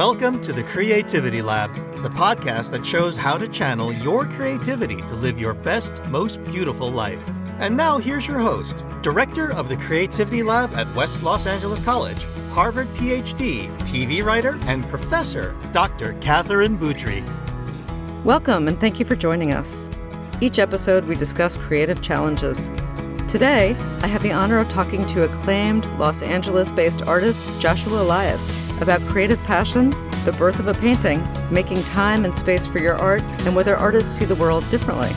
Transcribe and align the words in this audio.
Welcome 0.00 0.40
to 0.40 0.54
the 0.54 0.64
Creativity 0.64 1.42
Lab, 1.42 1.74
the 2.02 2.08
podcast 2.08 2.70
that 2.70 2.86
shows 2.86 3.18
how 3.18 3.36
to 3.36 3.46
channel 3.46 3.92
your 3.92 4.24
creativity 4.24 5.02
to 5.02 5.14
live 5.14 5.38
your 5.38 5.52
best, 5.52 6.02
most 6.04 6.42
beautiful 6.44 6.90
life. 6.90 7.20
And 7.58 7.76
now 7.76 7.98
here's 7.98 8.26
your 8.26 8.38
host, 8.38 8.86
Director 9.02 9.52
of 9.52 9.68
the 9.68 9.76
Creativity 9.76 10.42
Lab 10.42 10.72
at 10.72 10.90
West 10.94 11.22
Los 11.22 11.46
Angeles 11.46 11.82
College, 11.82 12.24
Harvard 12.48 12.88
PhD, 12.94 13.68
TV 13.80 14.24
writer, 14.24 14.58
and 14.62 14.88
professor, 14.88 15.54
Dr. 15.70 16.14
Katherine 16.22 16.78
Boutry. 16.78 17.22
Welcome, 18.24 18.68
and 18.68 18.80
thank 18.80 19.00
you 19.00 19.04
for 19.04 19.16
joining 19.16 19.52
us. 19.52 19.90
Each 20.40 20.58
episode, 20.58 21.04
we 21.04 21.14
discuss 21.14 21.58
creative 21.58 22.00
challenges. 22.00 22.70
Today, 23.30 23.76
I 24.02 24.08
have 24.08 24.24
the 24.24 24.32
honor 24.32 24.58
of 24.58 24.68
talking 24.68 25.06
to 25.06 25.22
acclaimed 25.22 25.86
Los 26.00 26.20
Angeles 26.20 26.72
based 26.72 27.02
artist 27.02 27.40
Joshua 27.60 28.02
Elias 28.02 28.50
about 28.80 29.00
creative 29.02 29.40
passion, 29.44 29.90
the 30.24 30.34
birth 30.36 30.58
of 30.58 30.66
a 30.66 30.74
painting, 30.74 31.24
making 31.48 31.80
time 31.84 32.24
and 32.24 32.36
space 32.36 32.66
for 32.66 32.80
your 32.80 32.96
art, 32.96 33.20
and 33.20 33.54
whether 33.54 33.76
artists 33.76 34.18
see 34.18 34.24
the 34.24 34.34
world 34.34 34.68
differently. 34.68 35.10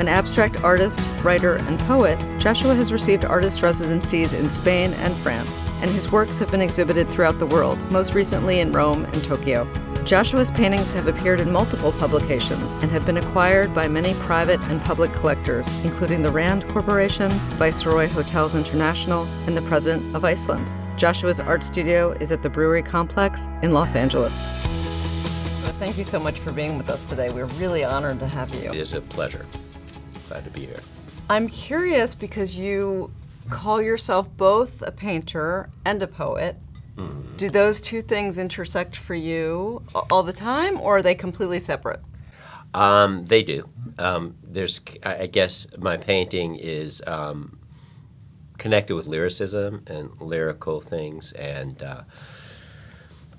An 0.00 0.08
abstract 0.08 0.64
artist, 0.64 0.98
writer, 1.22 1.54
and 1.54 1.78
poet, 1.80 2.18
Joshua 2.40 2.74
has 2.74 2.92
received 2.92 3.24
artist 3.24 3.62
residencies 3.62 4.32
in 4.32 4.50
Spain 4.50 4.92
and 4.94 5.14
France, 5.18 5.62
and 5.82 5.88
his 5.88 6.10
works 6.10 6.40
have 6.40 6.50
been 6.50 6.62
exhibited 6.62 7.08
throughout 7.08 7.38
the 7.38 7.46
world, 7.46 7.78
most 7.92 8.12
recently 8.12 8.58
in 8.58 8.72
Rome 8.72 9.04
and 9.04 9.22
Tokyo. 9.22 9.68
Joshua's 10.04 10.50
paintings 10.50 10.92
have 10.92 11.06
appeared 11.06 11.40
in 11.40 11.52
multiple 11.52 11.92
publications 11.92 12.76
and 12.78 12.90
have 12.90 13.06
been 13.06 13.18
acquired 13.18 13.72
by 13.72 13.86
many 13.86 14.14
private 14.14 14.60
and 14.62 14.82
public 14.82 15.12
collectors, 15.12 15.68
including 15.84 16.22
the 16.22 16.30
Rand 16.30 16.66
Corporation, 16.68 17.30
Viceroy 17.30 18.08
Hotels 18.08 18.56
International, 18.56 19.24
and 19.46 19.56
the 19.56 19.62
President 19.62 20.16
of 20.16 20.24
Iceland. 20.24 20.68
Joshua's 20.98 21.38
art 21.38 21.62
studio 21.62 22.12
is 22.20 22.32
at 22.32 22.42
the 22.42 22.50
Brewery 22.50 22.82
Complex 22.82 23.46
in 23.62 23.70
Los 23.70 23.94
Angeles. 23.94 24.34
Thank 25.78 25.96
you 25.96 26.04
so 26.04 26.18
much 26.18 26.40
for 26.40 26.50
being 26.50 26.76
with 26.76 26.88
us 26.88 27.08
today. 27.08 27.30
We're 27.30 27.44
really 27.44 27.84
honored 27.84 28.18
to 28.20 28.26
have 28.26 28.52
you. 28.56 28.70
It 28.70 28.76
is 28.76 28.92
a 28.94 29.00
pleasure. 29.00 29.46
Glad 30.28 30.44
to 30.44 30.50
be 30.50 30.66
here. 30.66 30.80
I'm 31.30 31.48
curious 31.48 32.16
because 32.16 32.56
you 32.56 33.12
call 33.50 33.80
yourself 33.80 34.28
both 34.36 34.82
a 34.82 34.90
painter 34.90 35.70
and 35.84 36.02
a 36.02 36.08
poet. 36.08 36.56
Mm. 36.96 37.36
Do 37.36 37.48
those 37.50 37.80
two 37.80 38.02
things 38.02 38.38
intersect 38.38 38.96
for 38.96 39.14
you 39.14 39.82
all 40.10 40.22
the 40.22 40.32
time, 40.32 40.80
or 40.80 40.98
are 40.98 41.02
they 41.02 41.14
completely 41.14 41.58
separate? 41.58 42.00
Um, 42.74 43.24
they 43.26 43.42
do. 43.42 43.68
Um, 43.98 44.36
there's, 44.42 44.80
I 45.02 45.26
guess, 45.26 45.66
my 45.78 45.96
painting 45.96 46.56
is 46.56 47.02
um, 47.06 47.58
connected 48.58 48.94
with 48.94 49.06
lyricism 49.06 49.84
and 49.86 50.10
lyrical 50.20 50.80
things, 50.80 51.32
and 51.32 51.82
uh, 51.82 52.02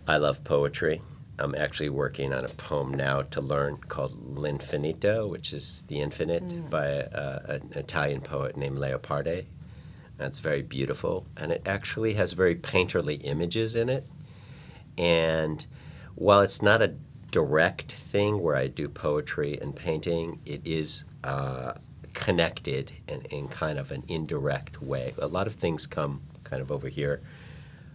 I 0.07 0.17
love 0.17 0.43
poetry. 0.43 1.01
I'm 1.39 1.55
actually 1.55 1.89
working 1.89 2.31
on 2.31 2.45
a 2.45 2.49
poem 2.49 2.93
now 2.93 3.23
to 3.23 3.41
learn 3.41 3.77
called 3.77 4.37
L'Infinito, 4.37 5.27
which 5.27 5.51
is 5.51 5.83
the 5.87 5.99
infinite, 5.99 6.47
mm. 6.47 6.69
by 6.69 7.01
uh, 7.01 7.39
an 7.47 7.71
Italian 7.75 8.21
poet 8.21 8.55
named 8.55 8.77
Leopardi. 8.77 9.45
That's 10.23 10.39
very 10.39 10.61
beautiful, 10.61 11.27
and 11.35 11.51
it 11.51 11.63
actually 11.65 12.13
has 12.13 12.31
very 12.31 12.55
painterly 12.55 13.19
images 13.25 13.75
in 13.75 13.89
it. 13.89 14.07
And 14.97 15.65
while 16.15 16.39
it's 16.39 16.61
not 16.61 16.81
a 16.81 16.93
direct 17.29 17.91
thing 17.91 18.41
where 18.41 18.55
I 18.55 18.67
do 18.67 18.87
poetry 18.87 19.59
and 19.61 19.75
painting, 19.75 20.39
it 20.45 20.61
is 20.63 21.03
uh, 21.25 21.73
connected 22.13 22.93
in, 23.09 23.23
in 23.31 23.49
kind 23.49 23.77
of 23.77 23.91
an 23.91 24.05
indirect 24.07 24.81
way. 24.81 25.13
A 25.17 25.27
lot 25.27 25.45
of 25.45 25.55
things 25.55 25.85
come 25.85 26.21
kind 26.45 26.61
of 26.61 26.71
over 26.71 26.87
here. 26.87 27.21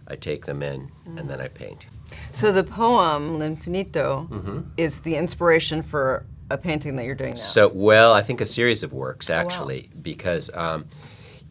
I 0.07 0.15
take 0.15 0.45
them 0.45 0.61
in, 0.61 0.91
mm. 1.07 1.19
and 1.19 1.27
then 1.27 1.41
I 1.41 1.47
paint. 1.47 1.87
So 2.31 2.51
the 2.51 2.63
poem 2.63 3.39
L'Infinito 3.39 4.29
mm-hmm. 4.29 4.59
is 4.77 4.99
the 4.99 5.15
inspiration 5.15 5.81
for 5.81 6.27
a 6.51 6.59
painting 6.59 6.95
that 6.97 7.05
you're 7.05 7.15
doing 7.15 7.31
now. 7.31 7.37
So 7.37 7.69
well, 7.69 8.13
I 8.13 8.21
think 8.21 8.39
a 8.39 8.45
series 8.45 8.83
of 8.83 8.93
works 8.93 9.31
actually, 9.31 9.89
oh, 9.91 9.95
wow. 9.95 10.01
because 10.03 10.51
um, 10.53 10.85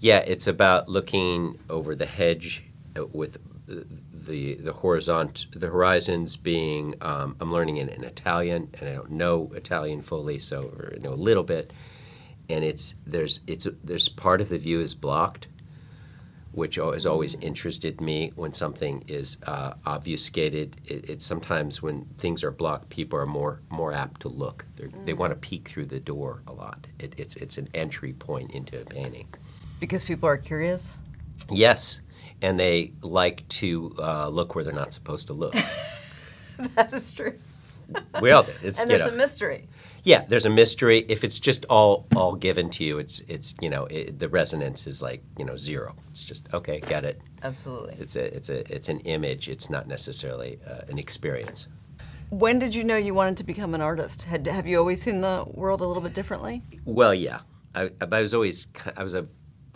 yeah, 0.01 0.19
it's 0.19 0.47
about 0.47 0.89
looking 0.89 1.59
over 1.69 1.95
the 1.95 2.07
hedge 2.07 2.65
uh, 2.97 3.07
with 3.07 3.39
the 3.67 4.55
the 4.57 4.73
horizont 4.73 5.47
the 5.59 5.69
horizons 5.69 6.37
being. 6.37 6.95
Um, 7.01 7.37
I'm 7.41 7.53
learning 7.53 7.79
in, 7.79 7.89
in, 7.89 8.05
Italian, 8.05 8.71
and 8.75 8.89
I 8.89 8.95
don't 8.95 9.13
know 9.13 9.51
Italian 9.55 10.03
fully, 10.03 10.39
so 10.39 10.63
or 10.77 10.93
I 10.95 10.99
know 10.99 11.13
a 11.13 11.15
little 11.15 11.45
bit. 11.45 11.73
And 12.49 12.65
it's 12.65 12.95
there's 13.07 13.41
it's 13.47 13.67
there's 13.85 14.09
part 14.09 14.41
of 14.41 14.49
the 14.49 14.59
view 14.59 14.81
is 14.81 14.95
blocked, 14.95 15.49
which 16.53 16.77
has 16.77 17.05
always 17.05 17.35
interested 17.37 18.01
me 18.01 18.33
when 18.37 18.53
something 18.53 19.05
is 19.07 19.37
uh, 19.47 19.75
obfuscated. 19.85 20.77
It, 20.87 21.11
it's 21.11 21.27
sometimes 21.27 21.83
when 21.83 22.07
things 22.17 22.43
are 22.43 22.51
blocked, 22.51 22.89
people 22.89 23.19
are 23.19 23.27
more 23.27 23.61
more 23.69 23.93
apt 23.93 24.23
to 24.23 24.29
look. 24.29 24.65
Mm. 24.77 25.05
They 25.05 25.13
want 25.13 25.33
to 25.33 25.37
peek 25.37 25.69
through 25.69 25.87
the 25.87 26.01
door 26.01 26.43
a 26.47 26.53
lot. 26.53 26.87
It, 26.99 27.15
it's 27.19 27.37
it's 27.37 27.59
an 27.59 27.69
entry 27.75 28.15
point 28.15 28.53
into 28.53 28.81
a 28.81 28.85
painting. 28.85 29.29
Because 29.81 30.05
people 30.05 30.29
are 30.29 30.37
curious? 30.37 30.99
Yes, 31.51 32.01
and 32.43 32.59
they 32.59 32.93
like 33.03 33.47
to 33.49 33.95
uh, 33.99 34.29
look 34.29 34.55
where 34.55 34.65
they're 34.65 34.73
not 34.73 34.93
supposed 34.93 35.29
to 35.29 35.33
look. 35.33 35.55
that 36.75 36.93
is 36.93 37.13
true. 37.13 37.39
We 38.21 38.31
all 38.31 38.43
do. 38.43 38.53
It's, 38.63 38.81
and 38.81 38.91
there's 38.91 39.07
know, 39.07 39.13
a 39.13 39.17
mystery. 39.17 39.69
Yeah, 40.05 40.25
there's 40.29 40.47
a 40.47 40.51
mystery. 40.51 41.05
If 41.09 41.25
it's 41.25 41.39
just 41.39 41.65
all 41.67 42.07
all 42.15 42.35
given 42.35 42.71
to 42.71 42.85
you, 42.85 42.99
it's 42.99 43.21
it's 43.29 43.55
you 43.61 43.71
know 43.71 43.87
it, 43.87 44.19
the 44.19 44.29
resonance 44.29 44.87
is 44.87 45.01
like 45.03 45.23
you 45.39 45.45
know 45.45 45.57
zero. 45.57 45.95
It's 46.11 46.25
just 46.25 46.53
okay, 46.53 46.81
get 46.81 47.05
it. 47.05 47.21
Absolutely. 47.43 47.97
It's 47.99 48.17
a 48.17 48.35
it's 48.35 48.49
a 48.49 48.75
it's 48.75 48.89
an 48.89 49.01
image. 49.01 49.49
It's 49.49 49.71
not 49.71 49.87
necessarily 49.87 50.59
uh, 50.67 50.83
an 50.89 50.99
experience. 50.99 51.69
When 52.31 52.59
did 52.59 52.75
you 52.75 52.85
know 52.85 52.97
you 52.97 53.15
wanted 53.15 53.39
to 53.39 53.45
become 53.45 53.75
an 53.75 53.81
artist? 53.81 54.25
Had, 54.25 54.47
have 54.47 54.67
you 54.67 54.79
always 54.79 55.01
seen 55.01 55.23
the 55.23 55.45
world 55.47 55.81
a 55.81 55.87
little 55.87 56.03
bit 56.03 56.13
differently? 56.13 56.63
Well, 56.85 57.15
yeah. 57.15 57.41
I, 57.75 57.91
I 58.01 58.21
was 58.21 58.35
always 58.35 58.69
I 58.97 59.03
was 59.03 59.15
a 59.15 59.27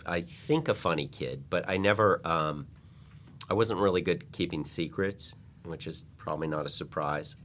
I 0.05 0.21
think 0.21 0.67
a 0.67 0.73
funny 0.73 1.07
kid, 1.07 1.43
but 1.49 1.69
I 1.69 1.77
never 1.77 2.25
um, 2.25 2.67
I 3.49 3.53
wasn't 3.53 3.79
really 3.79 4.01
good 4.01 4.23
at 4.23 4.31
keeping 4.31 4.65
secrets, 4.65 5.35
which 5.65 5.87
is 5.87 6.05
probably 6.17 6.47
not 6.47 6.65
a 6.65 6.69
surprise. 6.69 7.35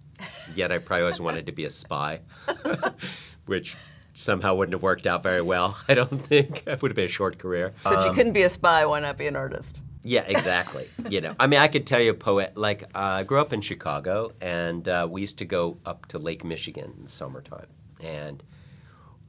Yet 0.54 0.72
I 0.72 0.78
probably 0.78 1.02
always 1.02 1.20
wanted 1.20 1.46
to 1.46 1.52
be 1.52 1.64
a 1.64 1.70
spy, 1.70 2.20
which 3.46 3.76
somehow 4.14 4.54
wouldn't 4.54 4.74
have 4.74 4.82
worked 4.82 5.06
out 5.06 5.22
very 5.22 5.42
well. 5.42 5.76
I 5.88 5.94
don't 5.94 6.24
think 6.24 6.64
it 6.66 6.82
would 6.82 6.90
have 6.90 6.96
been 6.96 7.04
a 7.04 7.08
short 7.08 7.38
career. 7.38 7.72
So 7.84 7.94
if 7.94 8.00
you 8.00 8.10
um, 8.10 8.14
couldn't 8.14 8.32
be 8.32 8.42
a 8.42 8.50
spy, 8.50 8.84
why 8.84 9.00
not 9.00 9.16
be 9.16 9.26
an 9.26 9.36
artist? 9.36 9.82
Yeah, 10.02 10.24
exactly. 10.26 10.88
you 11.08 11.20
know, 11.20 11.34
I 11.38 11.46
mean, 11.46 11.60
I 11.60 11.68
could 11.68 11.86
tell 11.86 12.00
you 12.00 12.12
a 12.12 12.14
poet. 12.14 12.56
Like, 12.56 12.84
uh, 12.94 12.98
I 12.98 13.22
grew 13.24 13.40
up 13.40 13.52
in 13.52 13.60
Chicago, 13.60 14.32
and 14.40 14.88
uh, 14.88 15.06
we 15.10 15.20
used 15.20 15.38
to 15.38 15.44
go 15.44 15.76
up 15.84 16.06
to 16.06 16.18
Lake 16.18 16.44
Michigan 16.44 16.94
in 16.96 17.04
the 17.04 17.10
summertime, 17.10 17.66
and 18.00 18.42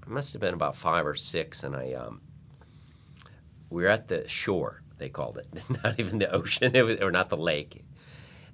I 0.05 0.09
must 0.09 0.33
have 0.33 0.41
been 0.41 0.53
about 0.53 0.75
five 0.75 1.05
or 1.05 1.15
six, 1.15 1.63
and 1.63 1.75
I 1.75 1.93
um, 1.93 2.21
we 3.69 3.83
were 3.83 3.89
at 3.89 4.07
the 4.07 4.27
shore. 4.27 4.81
They 4.97 5.09
called 5.09 5.37
it, 5.37 5.47
not 5.83 5.99
even 5.99 6.19
the 6.19 6.31
ocean, 6.31 6.73
was, 6.85 6.99
or 6.99 7.11
not 7.11 7.29
the 7.29 7.37
lake. 7.37 7.85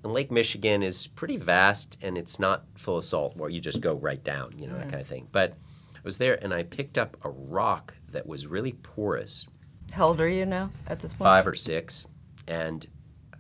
And 0.03 0.13
Lake 0.13 0.31
Michigan 0.31 0.83
is 0.83 1.07
pretty 1.07 1.37
vast, 1.37 1.97
and 2.01 2.17
it's 2.17 2.39
not 2.39 2.65
full 2.75 2.97
of 2.97 3.03
salt 3.03 3.35
where 3.35 3.49
you 3.49 3.59
just 3.59 3.81
go 3.81 3.95
right 3.95 4.23
down, 4.23 4.53
you 4.57 4.67
know, 4.67 4.75
mm. 4.75 4.79
that 4.79 4.89
kind 4.89 5.01
of 5.01 5.07
thing. 5.07 5.27
But 5.31 5.57
I 5.95 5.99
was 6.03 6.19
there, 6.19 6.37
and 6.43 6.53
I 6.53 6.63
picked 6.63 6.97
up 6.97 7.17
a 7.23 7.29
rock 7.29 7.95
that 8.11 8.27
was 8.27 8.45
really 8.45 8.73
porous. 8.73 9.47
How 9.91 10.07
old 10.07 10.21
are 10.21 10.27
you 10.27 10.45
now 10.45 10.69
at 10.87 10.99
this 10.99 11.13
point? 11.13 11.25
Five 11.25 11.47
or 11.47 11.55
six, 11.55 12.05
and 12.47 12.85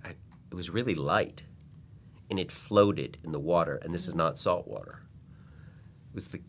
I, 0.03 0.09
it 0.09 0.55
was 0.55 0.71
really 0.71 0.95
light, 0.95 1.43
and 2.31 2.39
it 2.39 2.51
floated 2.51 3.19
in 3.23 3.31
the 3.31 3.39
water. 3.39 3.79
And 3.83 3.93
this 3.93 4.07
is 4.07 4.15
not 4.15 4.39
salt 4.39 4.67
water. 4.67 5.03
It 6.09 6.15
was 6.15 6.29
the 6.29 6.41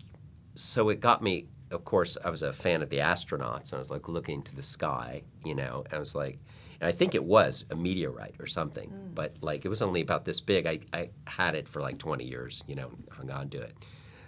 so 0.54 0.88
it 0.88 1.00
got 1.00 1.22
me 1.22 1.48
of 1.71 1.84
course, 1.84 2.16
I 2.25 2.31
was 2.31 2.43
a 2.43 2.53
fan 2.53 2.82
of 2.82 2.91
the 2.91 2.99
astronauts, 2.99 3.71
and 3.71 3.75
I 3.75 3.78
was 3.78 3.91
like 3.91 4.09
looking 4.09 4.43
to 4.43 4.54
the 4.54 4.62
sky, 4.62 5.22
you 5.44 5.54
know, 5.54 5.82
and 5.87 5.94
I 5.94 5.99
was 5.99 6.15
like, 6.15 6.38
and 6.81 6.88
I 6.88 6.93
think 6.93 7.15
it 7.15 7.25
was 7.25 7.65
a 7.71 7.77
meteorite 7.77 8.37
or 8.38 8.47
something, 8.47 8.91
mm. 8.91 9.15
but 9.15 9.37
like 9.41 9.65
it 9.65 9.69
was 9.69 9.82
only 9.82 10.00
about 10.00 10.25
this 10.25 10.41
big. 10.41 10.66
I, 10.66 10.81
I 10.92 11.10
had 11.27 11.54
it 11.54 11.68
for 11.68 11.80
like 11.80 11.98
20 11.98 12.24
years, 12.24 12.63
you 12.66 12.74
know, 12.74 12.91
hung 13.10 13.30
on 13.30 13.48
to 13.51 13.60
it. 13.60 13.74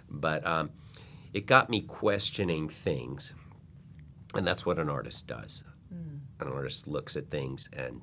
But 0.09 0.45
um, 0.45 0.71
it 1.33 1.45
got 1.45 1.69
me 1.69 1.81
questioning 1.81 2.69
things, 2.69 3.33
and 4.33 4.45
that's 4.45 4.65
what 4.65 4.79
an 4.79 4.89
artist 4.89 5.27
does. 5.27 5.63
Mm. 5.93 6.19
An 6.39 6.53
artist 6.53 6.87
looks 6.87 7.15
at 7.15 7.29
things, 7.29 7.69
and 7.73 8.01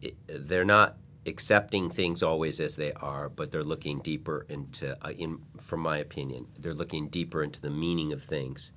it, 0.00 0.16
they're 0.26 0.64
not 0.64 0.96
accepting 1.26 1.90
things 1.90 2.22
always 2.22 2.60
as 2.60 2.76
they 2.76 2.92
are, 2.94 3.28
but 3.28 3.52
they're 3.52 3.62
looking 3.62 4.00
deeper 4.00 4.44
into, 4.48 4.96
uh, 5.04 5.10
in, 5.10 5.38
from 5.60 5.80
my 5.80 5.98
opinion, 5.98 6.46
they're 6.58 6.74
looking 6.74 7.08
deeper 7.08 7.42
into 7.42 7.60
the 7.60 7.70
meaning 7.70 8.12
of 8.12 8.24
things, 8.24 8.72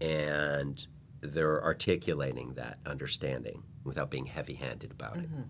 and 0.00 0.86
they're 1.20 1.62
articulating 1.64 2.52
that 2.54 2.78
understanding 2.84 3.62
without 3.84 4.10
being 4.10 4.26
heavy-handed 4.26 4.90
about 4.90 5.14
mm-hmm. 5.14 5.40
it. 5.40 5.46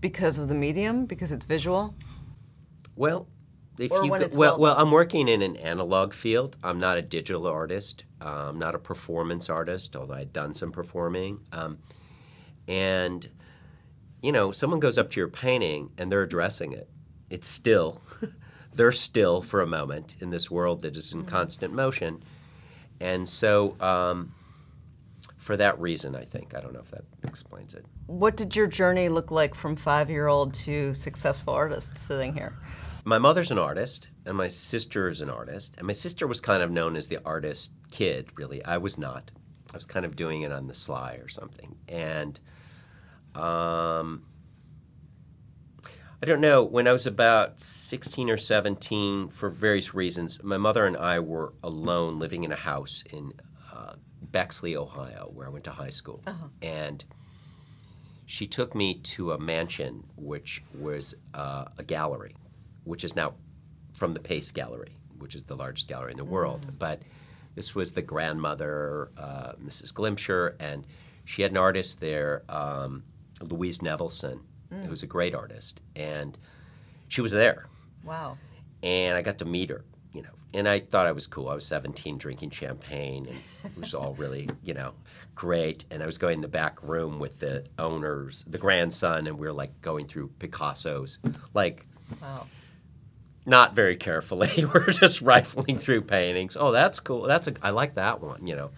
Because 0.00 0.38
of 0.38 0.48
the 0.48 0.54
medium, 0.54 1.06
because 1.06 1.32
it's 1.32 1.44
visual. 1.44 1.94
Well, 2.96 3.26
if 3.78 3.90
or 3.90 4.04
you 4.04 4.10
go, 4.10 4.28
well, 4.34 4.58
well, 4.58 4.74
I'm 4.78 4.90
working 4.90 5.28
in 5.28 5.42
an 5.42 5.56
analog 5.56 6.12
field. 6.12 6.56
I'm 6.62 6.78
not 6.78 6.98
a 6.98 7.02
digital 7.02 7.46
artist. 7.46 8.04
I'm 8.20 8.58
not 8.58 8.74
a 8.74 8.78
performance 8.78 9.48
artist, 9.48 9.96
although 9.96 10.14
I've 10.14 10.32
done 10.32 10.54
some 10.54 10.70
performing. 10.70 11.40
Um, 11.52 11.78
and 12.68 13.28
you 14.22 14.32
know, 14.32 14.52
someone 14.52 14.80
goes 14.80 14.98
up 14.98 15.10
to 15.10 15.20
your 15.20 15.28
painting 15.28 15.90
and 15.98 16.10
they're 16.10 16.22
addressing 16.22 16.72
it. 16.72 16.88
It's 17.28 17.48
still, 17.48 18.00
they're 18.74 18.92
still 18.92 19.42
for 19.42 19.60
a 19.60 19.66
moment 19.66 20.16
in 20.20 20.30
this 20.30 20.50
world 20.50 20.82
that 20.82 20.96
is 20.96 21.12
in 21.12 21.24
constant 21.24 21.72
motion. 21.72 22.22
And 23.00 23.28
so, 23.28 23.76
um, 23.80 24.34
for 25.38 25.56
that 25.56 25.80
reason, 25.80 26.14
I 26.14 26.24
think, 26.24 26.54
I 26.54 26.60
don't 26.60 26.74
know 26.74 26.80
if 26.80 26.90
that 26.90 27.04
explains 27.24 27.74
it. 27.74 27.84
What 28.06 28.36
did 28.36 28.54
your 28.54 28.66
journey 28.66 29.08
look 29.08 29.30
like 29.30 29.54
from 29.54 29.74
five 29.74 30.10
year 30.10 30.26
old 30.26 30.52
to 30.54 30.92
successful 30.92 31.54
artist 31.54 31.96
sitting 31.96 32.34
here? 32.34 32.58
My 33.04 33.18
mother's 33.18 33.50
an 33.50 33.58
artist, 33.58 34.08
and 34.26 34.36
my 34.36 34.48
sister 34.48 35.08
is 35.08 35.22
an 35.22 35.30
artist. 35.30 35.74
And 35.78 35.86
my 35.86 35.94
sister 35.94 36.26
was 36.26 36.40
kind 36.40 36.62
of 36.62 36.70
known 36.70 36.94
as 36.94 37.08
the 37.08 37.18
artist 37.24 37.72
kid, 37.90 38.28
really. 38.36 38.62
I 38.64 38.76
was 38.76 38.98
not. 38.98 39.30
I 39.72 39.76
was 39.76 39.86
kind 39.86 40.04
of 40.04 40.14
doing 40.14 40.42
it 40.42 40.52
on 40.52 40.66
the 40.66 40.74
sly 40.74 41.14
or 41.14 41.28
something. 41.28 41.76
And 41.88 42.38
um, 43.34 44.22
I 46.22 46.26
don't 46.26 46.40
know, 46.40 46.62
when 46.62 46.86
I 46.86 46.92
was 46.92 47.06
about 47.06 47.60
16 47.60 48.28
or 48.28 48.36
17, 48.36 49.28
for 49.28 49.48
various 49.48 49.94
reasons, 49.94 50.42
my 50.42 50.58
mother 50.58 50.84
and 50.84 50.96
I 50.96 51.20
were 51.20 51.54
alone 51.62 52.18
living 52.18 52.44
in 52.44 52.52
a 52.52 52.56
house 52.56 53.02
in 53.10 53.32
uh, 53.72 53.94
Bexley, 54.20 54.76
Ohio, 54.76 55.30
where 55.32 55.46
I 55.46 55.50
went 55.50 55.64
to 55.64 55.70
high 55.70 55.90
school. 55.90 56.22
And 56.60 57.02
she 58.26 58.46
took 58.46 58.74
me 58.74 58.94
to 58.94 59.32
a 59.32 59.38
mansion 59.38 60.04
which 60.16 60.62
was 60.78 61.14
uh, 61.32 61.64
a 61.78 61.82
gallery, 61.82 62.36
which 62.84 63.02
is 63.02 63.16
now 63.16 63.34
from 63.94 64.12
the 64.14 64.20
Pace 64.20 64.50
Gallery, 64.50 64.96
which 65.18 65.34
is 65.34 65.42
the 65.44 65.56
largest 65.56 65.88
gallery 65.88 66.12
in 66.12 66.18
the 66.18 66.24
world. 66.24 66.78
But 66.78 67.02
this 67.54 67.74
was 67.74 67.92
the 67.92 68.02
grandmother, 68.02 69.10
uh, 69.16 69.52
Mrs. 69.64 69.92
Glimcher, 69.92 70.54
and 70.60 70.86
she 71.24 71.42
had 71.42 71.50
an 71.50 71.56
artist 71.56 72.00
there, 72.00 72.42
um, 72.48 73.04
Louise 73.40 73.78
Nevelson, 73.80 74.40
mm. 74.72 74.84
who 74.84 74.90
was 74.90 75.02
a 75.02 75.06
great 75.06 75.34
artist, 75.34 75.80
and 75.96 76.36
she 77.08 77.20
was 77.20 77.32
there 77.32 77.66
Wow. 78.04 78.38
and 78.82 79.16
I 79.16 79.22
got 79.22 79.38
to 79.38 79.44
meet 79.44 79.70
her, 79.70 79.84
you 80.12 80.22
know. 80.22 80.28
And 80.52 80.68
I 80.68 80.80
thought 80.80 81.06
I 81.06 81.12
was 81.12 81.26
cool. 81.28 81.48
I 81.48 81.54
was 81.54 81.64
17, 81.64 82.18
drinking 82.18 82.50
champagne, 82.50 83.26
and 83.28 83.38
it 83.64 83.80
was 83.80 83.94
all 83.94 84.14
really, 84.18 84.48
you 84.64 84.74
know, 84.74 84.94
great. 85.34 85.84
And 85.90 86.02
I 86.02 86.06
was 86.06 86.18
going 86.18 86.34
in 86.34 86.40
the 86.40 86.48
back 86.48 86.82
room 86.82 87.18
with 87.20 87.38
the 87.40 87.64
owners, 87.78 88.44
the 88.48 88.58
grandson, 88.58 89.26
and 89.28 89.38
we 89.38 89.46
were 89.46 89.52
like 89.52 89.80
going 89.80 90.06
through 90.06 90.28
Picasso's, 90.40 91.18
like 91.54 91.86
Wow. 92.20 92.46
not 93.46 93.74
very 93.76 93.96
carefully. 93.96 94.64
we're 94.74 94.90
just 94.90 95.22
rifling 95.22 95.78
through 95.78 96.02
paintings. 96.02 96.56
Oh, 96.58 96.72
that's 96.72 96.98
cool. 97.00 97.22
That's 97.22 97.46
a, 97.46 97.54
I 97.62 97.70
like 97.70 97.94
that 97.94 98.20
one, 98.20 98.46
you 98.46 98.56
know. 98.56 98.70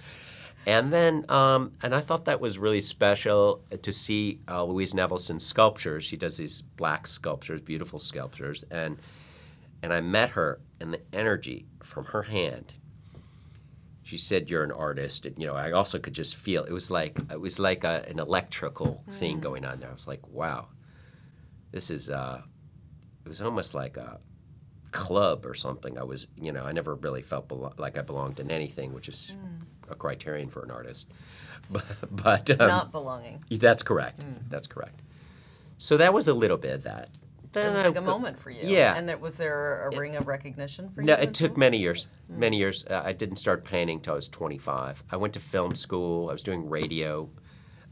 And 0.67 0.93
then, 0.93 1.25
um, 1.29 1.73
and 1.83 1.95
I 1.95 2.01
thought 2.01 2.27
that 2.27 2.41
was 2.41 2.57
really 2.57 2.81
special 2.81 3.63
to 3.83 3.93
see 3.93 4.41
uh, 4.49 4.63
Louise 4.65 4.95
Nevelson's 4.95 5.45
sculptures. 5.45 6.05
She 6.05 6.17
does 6.17 6.37
these 6.37 6.63
black 6.63 7.07
sculptures, 7.07 7.61
beautiful 7.61 7.99
sculptures, 7.99 8.65
and 8.71 8.99
and 9.83 9.93
I 9.93 10.01
met 10.01 10.31
her, 10.31 10.61
and 10.81 10.95
the 10.95 11.01
energy 11.13 11.67
from 11.83 12.05
her 12.07 12.23
hand. 12.23 12.75
She 14.05 14.17
said, 14.17 14.49
"You're 14.49 14.63
an 14.63 14.71
artist," 14.71 15.27
and 15.27 15.37
you 15.37 15.49
know, 15.49 15.57
I 15.57 15.73
also 15.73 15.99
could 15.99 16.15
just 16.15 16.37
feel 16.37 16.63
it 16.63 16.73
was 16.73 16.91
like 16.91 17.19
it 17.31 17.41
was 17.41 17.59
like 17.59 17.83
a, 17.83 18.05
an 18.09 18.21
electrical 18.21 19.03
thing 19.09 19.41
going 19.41 19.65
on 19.65 19.81
there. 19.81 19.91
I 19.91 19.93
was 19.93 20.07
like, 20.07 20.27
"Wow, 20.29 20.69
this 21.73 21.91
is." 21.91 22.09
Uh, 22.09 22.43
it 23.25 23.29
was 23.29 23.43
almost 23.43 23.75
like 23.75 23.97
a 23.97 24.21
club 24.93 25.45
or 25.47 25.55
something. 25.55 25.99
I 25.99 26.05
was, 26.05 26.27
you 26.41 26.53
know, 26.53 26.65
I 26.65 26.73
never 26.73 26.95
really 26.95 27.23
felt 27.23 27.49
belo- 27.49 27.79
like 27.79 27.99
I 27.99 28.03
belonged 28.03 28.39
in 28.41 28.51
anything, 28.51 28.93
which 28.95 29.09
is 29.09 29.33
a 29.91 29.95
criterion 29.95 30.49
for 30.51 30.63
an 30.63 30.71
artist. 30.71 31.11
But, 31.71 31.85
but 32.11 32.51
um, 32.61 32.69
Not 32.69 32.93
belonging. 32.93 33.43
that's 33.49 33.83
correct. 33.85 34.23
That's 34.51 34.67
correct. 34.67 35.01
So 35.79 35.97
that 35.97 36.13
was 36.13 36.27
a 36.29 36.35
little 36.35 36.59
bit 36.59 36.75
of 36.75 36.83
that. 36.83 37.05
It 37.45 37.53
Then 37.53 37.73
was 37.73 37.83
I 37.83 37.87
like 37.87 37.97
a 37.97 38.01
moment 38.01 38.39
for 38.39 38.51
you. 38.51 38.63
Yeah. 38.69 38.95
And 38.97 39.09
there, 39.09 39.17
was 39.17 39.37
there 39.37 39.89
a 39.89 39.97
ring 39.97 40.17
of 40.17 40.27
recognition 40.27 40.91
for 40.91 41.01
you? 41.03 41.07
No, 41.07 41.15
it 41.15 41.35
took 41.35 41.57
many 41.57 41.79
years. 41.79 42.09
Many 42.29 42.59
years. 42.59 42.85
Uh, 42.85 43.01
I 43.05 43.13
didn't 43.13 43.37
start 43.37 43.65
painting 43.65 44.01
till 44.01 44.15
I 44.15 44.17
was 44.17 44.29
25. 44.29 45.05
I 45.11 45.17
went 45.17 45.35
to 45.35 45.41
film 45.41 45.75
school. 45.77 46.29
I 46.31 46.33
was 46.33 46.43
doing 46.43 46.69
radio. 46.69 47.31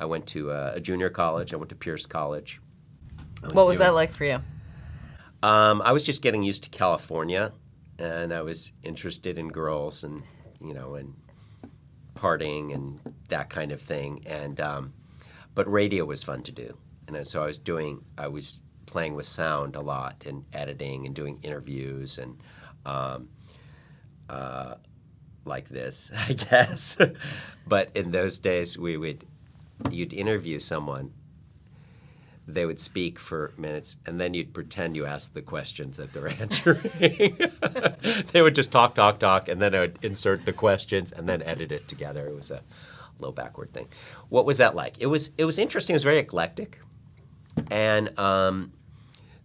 I 0.00 0.04
went 0.06 0.26
to 0.28 0.50
uh, 0.50 0.72
a 0.74 0.80
junior 0.80 1.08
college. 1.08 1.54
I 1.54 1.56
went 1.56 1.68
to 1.70 1.76
Pierce 1.76 2.06
College. 2.06 2.60
I 3.44 3.48
What 3.54 3.66
was 3.66 3.78
doing- 3.78 3.86
that 3.86 3.94
like 3.94 4.12
for 4.12 4.24
you? 4.24 4.40
Um, 5.42 5.82
I 5.84 5.92
was 5.92 6.04
just 6.04 6.22
getting 6.22 6.42
used 6.42 6.64
to 6.64 6.70
California, 6.70 7.52
and 7.98 8.32
I 8.32 8.42
was 8.42 8.72
interested 8.82 9.38
in 9.38 9.48
girls 9.48 10.04
and 10.04 10.22
you 10.60 10.74
know 10.74 10.94
and 10.94 11.14
partying 12.14 12.74
and 12.74 13.00
that 13.28 13.48
kind 13.50 13.72
of 13.72 13.80
thing. 13.80 14.22
And 14.26 14.60
um, 14.60 14.92
but 15.54 15.70
radio 15.70 16.04
was 16.04 16.22
fun 16.22 16.42
to 16.42 16.52
do, 16.52 16.76
and 17.08 17.26
so 17.26 17.42
I 17.42 17.46
was 17.46 17.58
doing. 17.58 18.04
I 18.18 18.28
was 18.28 18.60
playing 18.86 19.14
with 19.14 19.26
sound 19.26 19.76
a 19.76 19.80
lot 19.80 20.24
and 20.26 20.44
editing 20.52 21.06
and 21.06 21.14
doing 21.14 21.38
interviews 21.42 22.18
and 22.18 22.42
um, 22.84 23.28
uh, 24.28 24.74
like 25.44 25.68
this, 25.68 26.10
I 26.28 26.32
guess. 26.34 26.96
but 27.66 27.90
in 27.94 28.10
those 28.10 28.38
days, 28.38 28.76
we 28.76 28.96
would 28.96 29.24
you'd 29.90 30.12
interview 30.12 30.58
someone 30.58 31.12
they 32.46 32.66
would 32.66 32.80
speak 32.80 33.18
for 33.18 33.52
minutes 33.56 33.96
and 34.06 34.20
then 34.20 34.34
you'd 34.34 34.52
pretend 34.52 34.96
you 34.96 35.06
asked 35.06 35.34
the 35.34 35.42
questions 35.42 35.96
that 35.96 36.12
they're 36.12 36.28
answering. 36.40 36.90
they 38.32 38.42
would 38.42 38.54
just 38.54 38.72
talk, 38.72 38.94
talk, 38.94 39.18
talk, 39.18 39.48
and 39.48 39.60
then 39.60 39.74
I 39.74 39.80
would 39.80 39.98
insert 40.02 40.44
the 40.44 40.52
questions 40.52 41.12
and 41.12 41.28
then 41.28 41.42
edit 41.42 41.72
it 41.72 41.88
together. 41.88 42.26
It 42.26 42.34
was 42.34 42.50
a 42.50 42.62
little 43.18 43.32
backward 43.32 43.72
thing. 43.72 43.88
What 44.28 44.46
was 44.46 44.58
that 44.58 44.74
like? 44.74 44.96
It 44.98 45.06
was 45.06 45.30
it 45.38 45.44
was 45.44 45.58
interesting. 45.58 45.94
It 45.94 45.98
was 45.98 46.04
very 46.04 46.18
eclectic, 46.18 46.80
and 47.70 48.18
um, 48.18 48.72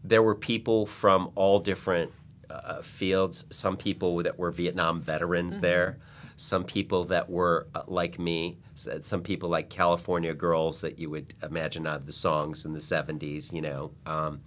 there 0.03 0.23
were 0.23 0.35
people 0.35 0.85
from 0.85 1.31
all 1.35 1.59
different 1.59 2.11
uh, 2.49 2.81
fields. 2.81 3.45
Some 3.49 3.77
people 3.77 4.17
that 4.23 4.39
were 4.39 4.51
Vietnam 4.51 5.01
veterans 5.01 5.59
there. 5.59 5.97
Some 6.37 6.63
people 6.65 7.05
that 7.05 7.29
were 7.29 7.67
uh, 7.73 7.83
like 7.87 8.19
me. 8.19 8.57
Some 9.01 9.21
people 9.21 9.49
like 9.49 9.69
California 9.69 10.33
girls 10.33 10.81
that 10.81 10.99
you 10.99 11.09
would 11.09 11.33
imagine 11.41 11.87
out 11.87 12.01
of 12.01 12.05
the 12.05 12.11
songs 12.11 12.65
in 12.65 12.73
the 12.73 12.79
'70s. 12.79 13.53
You 13.53 13.61
know, 13.61 13.91
um, 14.05 14.41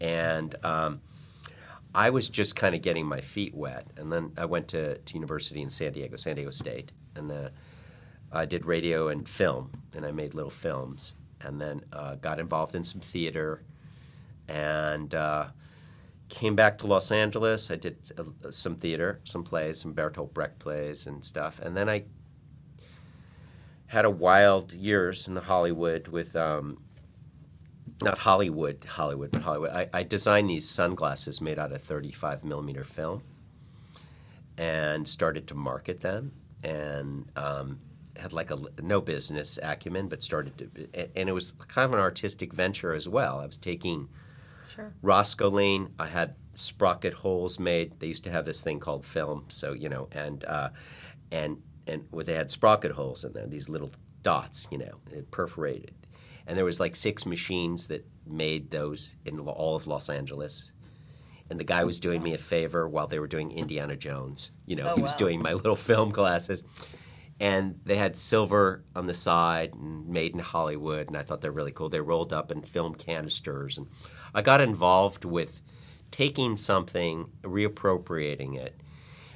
and 0.00 0.54
um, 0.64 1.00
I 1.94 2.10
was 2.10 2.28
just 2.28 2.56
kind 2.56 2.74
of 2.74 2.82
getting 2.82 3.06
my 3.06 3.22
feet 3.22 3.54
wet. 3.54 3.86
And 3.96 4.12
then 4.12 4.32
I 4.36 4.44
went 4.44 4.68
to, 4.68 4.98
to 4.98 5.14
university 5.14 5.62
in 5.62 5.70
San 5.70 5.92
Diego, 5.92 6.16
San 6.16 6.36
Diego 6.36 6.50
State, 6.50 6.92
and 7.14 7.32
uh, 7.32 7.48
I 8.30 8.44
did 8.44 8.66
radio 8.66 9.08
and 9.08 9.26
film, 9.26 9.70
and 9.94 10.04
I 10.04 10.10
made 10.10 10.34
little 10.34 10.50
films, 10.50 11.14
and 11.40 11.58
then 11.58 11.82
uh, 11.94 12.16
got 12.16 12.38
involved 12.38 12.74
in 12.74 12.84
some 12.84 13.00
theater, 13.00 13.62
and 14.46 15.14
uh, 15.14 15.46
came 16.28 16.56
back 16.56 16.78
to 16.78 16.86
Los 16.86 17.10
Angeles. 17.10 17.70
I 17.70 17.76
did 17.76 17.96
uh, 18.18 18.50
some 18.50 18.76
theater, 18.76 19.20
some 19.24 19.44
plays, 19.44 19.80
some 19.80 19.94
Bertolt 19.94 20.32
Brecht 20.32 20.58
plays 20.58 21.06
and 21.06 21.24
stuff, 21.24 21.60
and 21.60 21.76
then 21.76 21.88
I 21.88 22.04
had 23.86 24.04
a 24.04 24.10
wild 24.10 24.72
years 24.72 25.28
in 25.28 25.36
Hollywood 25.36 26.08
with. 26.08 26.36
Um, 26.36 26.78
not 28.02 28.18
Hollywood, 28.18 28.84
Hollywood, 28.84 29.30
but 29.30 29.40
Hollywood. 29.40 29.70
I, 29.70 29.88
I 29.92 30.02
designed 30.02 30.50
these 30.50 30.68
sunglasses 30.68 31.40
made 31.40 31.58
out 31.58 31.72
of 31.72 31.80
35 31.82 32.44
millimeter 32.44 32.84
film 32.84 33.22
and 34.58 35.06
started 35.06 35.46
to 35.48 35.54
market 35.54 36.00
them 36.00 36.32
and 36.62 37.30
um, 37.36 37.78
had 38.16 38.32
like 38.32 38.50
a 38.50 38.58
no 38.82 39.00
business 39.00 39.58
acumen, 39.62 40.08
but 40.08 40.22
started 40.22 40.58
to, 40.58 41.10
and 41.16 41.28
it 41.28 41.32
was 41.32 41.52
kind 41.52 41.86
of 41.86 41.92
an 41.94 42.00
artistic 42.00 42.52
venture 42.52 42.92
as 42.92 43.08
well. 43.08 43.38
I 43.38 43.46
was 43.46 43.56
taking 43.56 44.08
Sure. 44.74 44.92
Roscoe 45.02 45.50
Lane. 45.50 45.90
I 45.98 46.06
had 46.06 46.34
sprocket 46.54 47.12
holes 47.14 47.58
made. 47.58 47.98
They 48.00 48.06
used 48.08 48.24
to 48.24 48.30
have 48.30 48.44
this 48.44 48.62
thing 48.62 48.80
called 48.80 49.04
film, 49.04 49.44
so 49.48 49.72
you 49.72 49.88
know, 49.88 50.08
and 50.12 50.44
uh, 50.44 50.70
and 51.30 51.62
and 51.86 52.04
well, 52.10 52.24
they 52.24 52.34
had 52.34 52.50
sprocket 52.50 52.92
holes 52.92 53.24
in 53.24 53.32
there, 53.32 53.46
these 53.46 53.68
little 53.68 53.90
dots, 54.22 54.66
you 54.70 54.78
know, 54.78 54.98
it 55.12 55.30
perforated. 55.30 55.94
And 56.48 56.56
there 56.56 56.64
was 56.64 56.80
like 56.80 56.96
six 56.96 57.26
machines 57.26 57.88
that 57.88 58.06
made 58.26 58.70
those 58.70 59.16
in 59.24 59.38
all 59.40 59.76
of 59.76 59.86
Los 59.86 60.08
Angeles. 60.08 60.70
And 61.48 61.60
the 61.60 61.64
guy 61.64 61.84
was 61.84 62.00
doing 62.00 62.22
me 62.22 62.34
a 62.34 62.38
favor 62.38 62.88
while 62.88 63.06
they 63.06 63.20
were 63.20 63.28
doing 63.28 63.52
Indiana 63.52 63.94
Jones. 63.96 64.50
You 64.64 64.74
know, 64.76 64.88
Oh, 64.90 64.94
he 64.96 65.02
was 65.02 65.12
wow. 65.12 65.16
doing 65.18 65.42
my 65.42 65.52
little 65.52 65.76
film 65.76 66.10
classes. 66.10 66.64
And 67.38 67.78
they 67.84 67.96
had 67.96 68.16
silver 68.16 68.82
on 68.96 69.06
the 69.06 69.14
side 69.14 69.74
and 69.74 70.08
made 70.08 70.32
in 70.32 70.38
Hollywood, 70.40 71.08
and 71.08 71.16
I 71.16 71.22
thought 71.22 71.40
they're 71.42 71.52
really 71.52 71.70
cool. 71.72 71.88
They 71.88 72.00
rolled 72.00 72.32
up 72.32 72.50
in 72.50 72.62
film 72.62 72.94
canisters, 72.94 73.76
and 73.76 73.86
I 74.36 74.42
got 74.42 74.60
involved 74.60 75.24
with 75.24 75.62
taking 76.10 76.56
something, 76.56 77.30
reappropriating 77.42 78.54
it, 78.56 78.78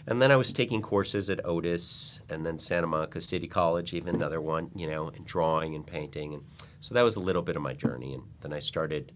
and 0.07 0.21
then 0.21 0.31
I 0.31 0.37
was 0.37 0.53
taking 0.53 0.83
courses 0.83 1.31
at 1.31 1.41
Otis 1.45 2.21
and 2.29 2.45
then 2.45 2.59
Santa 2.59 2.87
Monica 2.87 3.23
City 3.23 3.49
College, 3.49 3.95
even 3.95 4.15
another 4.15 4.43
one, 4.43 4.71
you 4.75 4.87
know, 4.87 5.09
and 5.09 5.25
drawing 5.25 5.75
and 5.75 5.87
painting, 5.87 6.35
and 6.35 6.43
so 6.81 6.95
that 6.95 7.03
was 7.03 7.17
a 7.17 7.21
little 7.21 7.41
bit 7.41 7.57
of 7.57 7.63
my 7.63 7.73
journey. 7.73 8.13
And 8.13 8.25
then 8.43 8.53
I 8.53 8.61
started 8.61 9.13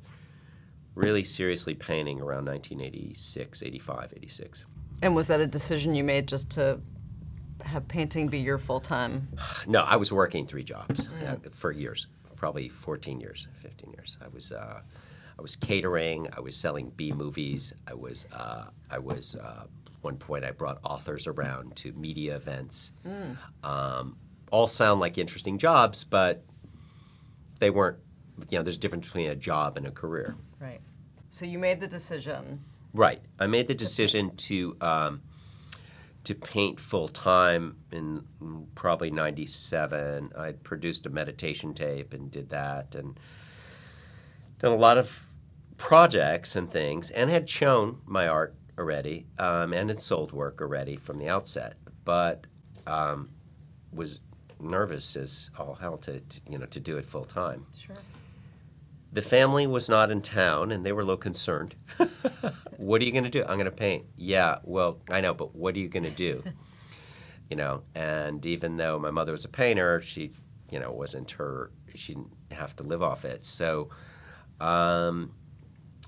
really 0.95 1.23
seriously 1.23 1.75
painting 1.75 2.19
around 2.19 2.47
1986, 2.47 3.63
85, 3.63 4.15
86. 4.17 4.65
And 5.03 5.15
was 5.15 5.27
that 5.27 5.41
a 5.41 5.47
decision 5.47 5.95
you 5.95 6.03
made 6.03 6.27
just 6.27 6.51
to 6.53 6.81
have 7.63 7.87
painting 7.89 8.29
be 8.29 8.39
your 8.39 8.57
full 8.57 8.81
time? 8.81 9.29
No, 9.67 9.81
I 9.83 9.97
was 9.97 10.11
working 10.11 10.47
three 10.47 10.65
jobs 10.65 11.09
uh, 11.27 11.37
for 11.51 11.73
years. 11.73 12.07
probably 12.37 12.71
14 12.71 13.21
years, 13.21 13.49
15 13.61 13.93
years. 13.93 14.17
I 14.25 14.29
was 14.29 14.51
uh, 14.51 14.81
I 15.39 15.43
was 15.43 15.57
catering. 15.57 16.29
I 16.37 16.41
was 16.41 16.57
selling 16.57 16.91
B 16.97 17.13
movies. 17.13 17.73
I 17.87 17.95
was 17.95 18.27
uh, 18.33 18.67
I 18.91 18.99
was 18.99 19.37
uh, 19.37 19.65
one 20.03 20.17
point 20.17 20.45
I 20.45 20.53
brought 20.53 20.79
authors 20.85 21.27
around 21.27 21.77
to 21.77 21.93
media 21.93 22.37
events. 22.37 22.93
Um, 23.63 24.17
all 24.51 24.67
sound 24.67 25.01
like 25.01 25.19
interesting 25.19 25.59
jobs, 25.59 26.05
but 26.05 26.45
they 27.59 27.71
weren't. 27.71 27.99
You 28.51 28.59
know, 28.59 28.63
there's 28.63 28.77
a 28.77 28.81
difference 28.81 29.07
between 29.07 29.31
a 29.31 29.37
job 29.37 29.77
and 29.77 29.87
a 29.87 29.91
career. 29.91 30.37
Right. 30.61 30.81
So 31.31 31.45
you 31.45 31.59
made 31.59 31.81
the 31.81 31.87
decision. 31.87 32.61
Right. 32.93 33.21
I 33.41 33.47
made 33.47 33.67
the 33.67 33.75
decision 33.75 34.37
to 34.37 34.77
um, 34.81 35.23
to 36.25 36.35
paint 36.35 36.79
full 36.79 37.09
time 37.09 37.77
in 37.91 38.25
mm, 38.41 38.67
probably 38.75 39.11
'97. 39.11 40.33
I 40.37 40.53
produced 40.53 41.07
a 41.07 41.11
meditation 41.11 41.75
tape 41.75 42.13
and 42.15 42.31
did 42.31 42.51
that, 42.51 42.95
and 42.95 43.19
done 44.59 44.73
a 44.73 44.77
lot 44.77 44.99
of 44.99 45.24
projects 45.85 46.57
and 46.57 46.71
things, 46.71 47.11
and 47.11 47.29
had 47.29 47.47
shown 47.47 47.99
my 48.07 48.27
art 48.27 48.55
already, 48.79 49.27
um, 49.39 49.75
and 49.75 49.91
had 49.91 50.01
sold 50.01 50.33
work 50.33 50.63
already 50.63 50.97
from 50.97 51.19
the 51.19 51.29
outset, 51.29 51.75
but 52.07 52.47
um, 52.87 53.29
was 53.93 54.23
nervous 54.59 55.15
as 55.15 55.51
all 55.59 55.75
hell 55.75 55.99
to, 55.99 56.21
to 56.21 56.41
you 56.49 56.57
know 56.57 56.65
to 56.65 56.81
do 56.81 56.97
it 56.97 57.05
full 57.05 57.27
time. 57.27 57.67
Sure. 57.79 57.97
The 59.13 59.21
family 59.21 59.67
was 59.67 59.91
not 59.91 60.11
in 60.11 60.23
town 60.23 60.73
and 60.73 60.87
they 60.87 60.93
were 60.93 61.03
a 61.03 61.05
little 61.05 61.19
concerned. 61.19 61.75
what 62.79 63.03
are 63.03 63.05
you 63.05 63.13
going 63.13 63.25
to 63.25 63.31
do? 63.31 63.43
I'm 63.43 63.59
going 63.59 63.67
to 63.67 63.71
paint. 63.71 64.07
Yeah, 64.17 64.61
well, 64.65 65.03
I 65.11 65.21
know, 65.21 65.35
but 65.35 65.55
what 65.55 65.77
are 65.77 65.79
you 65.79 65.89
going 65.91 66.05
to 66.05 66.11
do? 66.11 66.43
you 67.51 67.57
know, 67.57 67.83
and 67.95 68.45
even 68.47 68.79
though 68.79 68.99
my 68.99 69.11
mother 69.11 69.33
was 69.33 69.45
a 69.45 69.51
painter, 69.51 70.01
she, 70.01 70.33
you 70.71 70.81
know, 70.81 70.91
wasn't 70.93 71.31
her, 71.33 71.71
she 71.95 72.15
didn't 72.15 72.33
have 72.53 72.75
to 72.77 72.83
live 72.83 73.03
off 73.03 73.27
it. 73.27 73.45
So 73.45 73.91
um, 74.61 75.31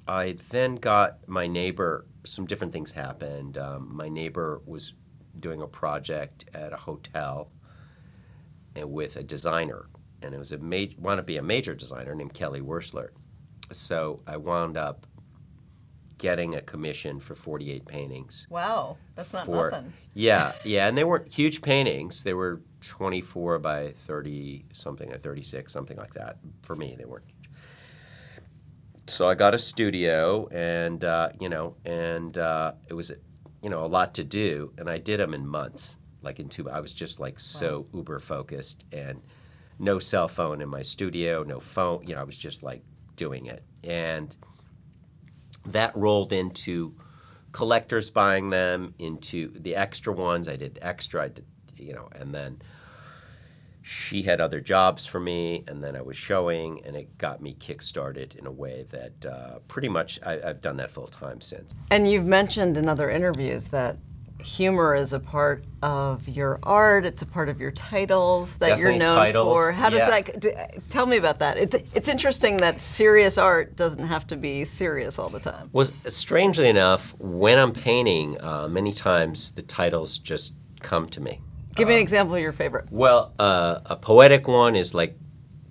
I 0.08 0.36
then 0.50 0.76
got 0.76 1.28
my 1.28 1.46
neighbor, 1.46 2.06
some 2.24 2.46
different 2.46 2.72
things 2.72 2.92
happened. 2.92 3.58
Um, 3.58 3.94
my 3.94 4.08
neighbor 4.08 4.62
was 4.64 4.94
doing 5.38 5.60
a 5.60 5.66
project 5.66 6.46
at 6.54 6.72
a 6.72 6.76
hotel 6.76 7.50
and 8.74 8.92
with 8.92 9.16
a 9.16 9.22
designer 9.22 9.88
and 10.22 10.34
it 10.34 10.38
was 10.38 10.52
a 10.52 10.58
ma- 10.58 10.84
want 10.98 11.18
to 11.18 11.22
be 11.22 11.36
a 11.36 11.42
major 11.42 11.74
designer 11.74 12.14
named 12.14 12.34
Kelly 12.34 12.60
Wearstler. 12.60 13.08
So 13.72 14.20
I 14.26 14.36
wound 14.36 14.76
up 14.76 15.06
getting 16.18 16.54
a 16.54 16.62
commission 16.62 17.20
for 17.20 17.34
48 17.34 17.86
paintings. 17.86 18.46
Wow, 18.48 18.96
that's 19.14 19.32
not 19.32 19.46
for, 19.46 19.70
nothing. 19.70 19.92
Yeah, 20.14 20.52
yeah, 20.64 20.88
and 20.88 20.96
they 20.96 21.04
weren't 21.04 21.32
huge 21.32 21.62
paintings. 21.62 22.22
They 22.22 22.34
were 22.34 22.62
24 22.82 23.58
by 23.58 23.92
30 24.06 24.66
something, 24.72 25.12
or 25.12 25.18
36, 25.18 25.72
something 25.72 25.96
like 25.96 26.14
that. 26.14 26.38
For 26.62 26.76
me, 26.76 26.94
they 26.98 27.04
weren't. 27.04 27.24
So 29.08 29.28
I 29.28 29.34
got 29.34 29.54
a 29.54 29.58
studio, 29.58 30.48
and 30.50 31.04
uh, 31.04 31.28
you 31.40 31.48
know, 31.48 31.76
and 31.84 32.36
uh, 32.36 32.72
it 32.88 32.94
was, 32.94 33.12
you 33.62 33.70
know, 33.70 33.84
a 33.84 33.86
lot 33.86 34.14
to 34.14 34.24
do, 34.24 34.72
and 34.78 34.90
I 34.90 34.98
did 34.98 35.20
them 35.20 35.32
in 35.32 35.46
months, 35.46 35.96
like 36.22 36.40
in 36.40 36.48
two. 36.48 36.68
I 36.68 36.80
was 36.80 36.92
just 36.92 37.20
like 37.20 37.38
so 37.38 37.86
uber 37.94 38.18
focused 38.18 38.84
and 38.90 39.22
no 39.78 40.00
cell 40.00 40.26
phone 40.26 40.60
in 40.60 40.68
my 40.68 40.82
studio, 40.82 41.44
no 41.44 41.60
phone. 41.60 42.04
You 42.04 42.16
know, 42.16 42.20
I 42.20 42.24
was 42.24 42.36
just 42.36 42.64
like 42.64 42.82
doing 43.14 43.46
it, 43.46 43.62
and 43.84 44.36
that 45.66 45.96
rolled 45.96 46.32
into 46.32 46.96
collectors 47.52 48.10
buying 48.10 48.50
them, 48.50 48.92
into 48.98 49.48
the 49.60 49.76
extra 49.76 50.12
ones. 50.12 50.48
I 50.48 50.56
did 50.56 50.80
extra, 50.82 51.24
I 51.24 51.28
did, 51.28 51.46
you 51.76 51.92
know, 51.92 52.08
and 52.12 52.34
then 52.34 52.60
she 53.86 54.22
had 54.22 54.40
other 54.40 54.60
jobs 54.60 55.06
for 55.06 55.20
me, 55.20 55.62
and 55.68 55.82
then 55.82 55.94
I 55.94 56.02
was 56.02 56.16
showing, 56.16 56.84
and 56.84 56.96
it 56.96 57.16
got 57.18 57.40
me 57.40 57.54
kickstarted 57.54 58.34
in 58.34 58.44
a 58.44 58.50
way 58.50 58.84
that 58.90 59.24
uh, 59.24 59.58
pretty 59.68 59.88
much 59.88 60.18
I, 60.26 60.40
I've 60.44 60.60
done 60.60 60.76
that 60.78 60.90
full 60.90 61.06
time 61.06 61.40
since. 61.40 61.72
And 61.92 62.10
you've 62.10 62.26
mentioned 62.26 62.76
in 62.76 62.88
other 62.88 63.08
interviews 63.08 63.66
that 63.66 63.96
humor 64.42 64.96
is 64.96 65.12
a 65.12 65.20
part 65.20 65.64
of 65.82 66.28
your 66.28 66.58
art. 66.64 67.06
It's 67.06 67.22
a 67.22 67.26
part 67.26 67.48
of 67.48 67.60
your 67.60 67.70
titles 67.70 68.56
that 68.56 68.76
you're 68.76 68.90
known 68.90 69.18
titles, 69.18 69.54
for. 69.54 69.70
How 69.70 69.88
does 69.88 70.00
yeah. 70.00 70.20
that? 70.20 70.90
Tell 70.90 71.06
me 71.06 71.16
about 71.16 71.38
that. 71.38 71.56
It's 71.56 71.76
it's 71.94 72.08
interesting 72.08 72.56
that 72.56 72.80
serious 72.80 73.38
art 73.38 73.76
doesn't 73.76 74.08
have 74.08 74.26
to 74.26 74.36
be 74.36 74.64
serious 74.64 75.16
all 75.16 75.28
the 75.28 75.38
time. 75.38 75.70
Was 75.72 75.92
strangely 76.08 76.68
enough, 76.68 77.14
when 77.20 77.56
I'm 77.56 77.72
painting, 77.72 78.36
uh, 78.40 78.66
many 78.68 78.92
times 78.92 79.52
the 79.52 79.62
titles 79.62 80.18
just 80.18 80.54
come 80.80 81.08
to 81.10 81.20
me. 81.20 81.40
Give 81.76 81.88
me 81.88 81.94
an 81.94 82.00
example 82.00 82.34
of 82.34 82.40
your 82.40 82.52
favorite. 82.52 82.86
Well, 82.90 83.34
uh, 83.38 83.80
a 83.86 83.96
poetic 83.96 84.48
one 84.48 84.74
is 84.74 84.94
like 84.94 85.18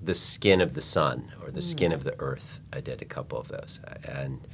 the 0.02 0.14
skin 0.14 0.62
of 0.62 0.76
the 0.76 0.82
sun 0.82 1.32
or 1.42 1.50
the 1.50 1.64
skin 1.64 1.92
of 1.92 2.04
the 2.04 2.16
earth. 2.20 2.60
I 2.72 2.80
did 2.80 3.02
a 3.02 3.06
couple 3.06 3.40
of 3.40 3.48
those, 3.48 3.80
and 4.04 4.48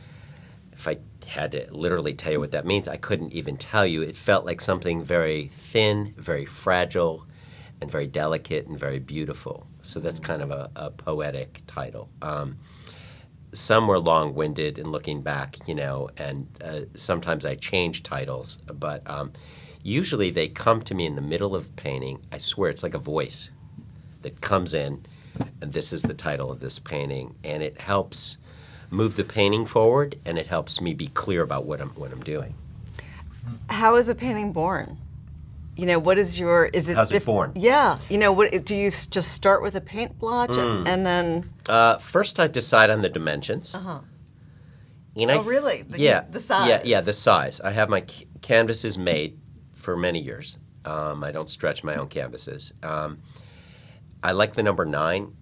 if 0.72 0.88
I 0.88 0.98
had 1.28 1.52
to 1.52 1.68
literally 1.72 2.14
tell 2.14 2.32
you 2.32 2.40
what 2.40 2.52
that 2.52 2.66
means, 2.66 2.88
I 2.88 2.98
couldn't 2.98 3.34
even 3.34 3.58
tell 3.58 3.86
you. 3.86 4.02
It 4.02 4.16
felt 4.16 4.46
like 4.46 4.62
something 4.62 5.04
very 5.04 5.50
thin, 5.50 6.14
very 6.18 6.46
fragile, 6.46 7.26
and 7.82 7.92
very 7.92 8.08
delicate 8.08 8.68
and 8.68 8.80
very 8.80 9.00
beautiful. 9.00 9.68
So 9.82 10.00
that's 10.00 10.20
kind 10.20 10.42
of 10.42 10.52
a, 10.52 10.70
a 10.76 10.90
poetic 10.90 11.64
title. 11.68 12.10
Um, 12.22 12.58
some 13.52 13.88
were 13.88 14.00
long-winded 14.00 14.80
and 14.80 14.92
looking 14.92 15.22
back, 15.22 15.58
you 15.68 15.76
know, 15.76 16.10
and 16.16 16.48
uh, 16.64 16.82
sometimes 16.96 17.46
I 17.46 17.56
change 17.56 18.04
titles, 18.04 18.60
but 18.68 19.08
um, 19.10 19.34
usually 19.84 20.30
they 20.30 20.48
come 20.48 20.82
to 20.84 20.94
me 20.94 21.06
in 21.06 21.16
the 21.16 21.22
middle 21.22 21.56
of 21.56 21.76
painting. 21.76 22.20
I 22.32 22.38
swear 22.38 22.70
it's 22.70 22.84
like 22.84 22.94
a 22.94 23.00
voice 23.00 23.50
that 24.22 24.42
comes 24.42 24.74
in, 24.74 25.06
and 25.62 25.74
this 25.74 25.92
is 25.94 26.02
the 26.04 26.14
title 26.14 26.52
of 26.52 26.60
this 26.60 26.80
painting, 26.80 27.36
and 27.44 27.64
it 27.64 27.80
helps 27.80 28.38
move 28.90 29.16
the 29.16 29.24
painting 29.24 29.66
forward, 29.66 30.18
and 30.26 30.38
it 30.38 30.48
helps 30.48 30.82
me 30.82 30.94
be 30.94 31.08
clear 31.08 31.42
about 31.44 31.66
what 31.66 31.82
I'm 31.82 31.90
what 31.92 32.12
I'm 32.12 32.22
doing. 32.24 32.54
How 33.70 33.96
is 33.96 34.10
a 34.10 34.16
painting 34.16 34.52
born? 34.54 34.98
You 35.78 35.86
know, 35.86 35.98
what 36.00 36.18
is 36.18 36.38
your? 36.40 36.66
Is 36.66 36.90
it? 36.90 36.96
How's 36.98 37.14
it 37.14 37.26
born? 37.26 37.54
Yeah. 37.56 37.98
You 38.10 38.18
know, 38.18 38.32
what 38.32 38.66
do 38.66 38.76
you 38.76 38.88
s- 38.88 39.06
just 39.06 39.32
start 39.32 39.64
with 39.64 39.74
a 39.76 39.82
paint 39.82 40.20
blotch 40.20 40.56
Hmm. 40.56 40.62
and, 40.62 40.88
and 40.88 41.06
then? 41.06 41.50
Uh, 41.68 41.98
first, 41.98 42.40
I 42.40 42.48
decide 42.48 42.90
on 42.90 43.02
the 43.02 43.10
dimensions. 43.10 43.74
Uh-huh. 43.74 44.02
And 45.16 45.32
I 45.32 45.36
Oh, 45.38 45.44
really? 45.44 45.82
The- 45.84 46.00
yeah, 46.00 46.24
the 46.30 46.40
size. 46.40 46.68
Yeah, 46.70 46.82
yeah, 46.84 47.02
the 47.02 47.14
size. 47.14 47.60
I 47.62 47.72
have 47.72 47.90
my 47.90 48.04
c- 48.08 48.28
canvases 48.42 48.98
made 48.98 49.40
for 49.82 49.98
many 49.98 50.20
years. 50.20 50.60
Um, 50.86 51.24
I 51.24 51.32
don't 51.32 51.50
stretch 51.50 51.84
my 51.84 51.96
own 51.96 52.08
canvases. 52.08 52.74
Um, 52.82 53.20
I 54.24 54.32
like 54.32 54.54
the 54.54 54.64
number 54.64 54.86
nine. 54.86 55.36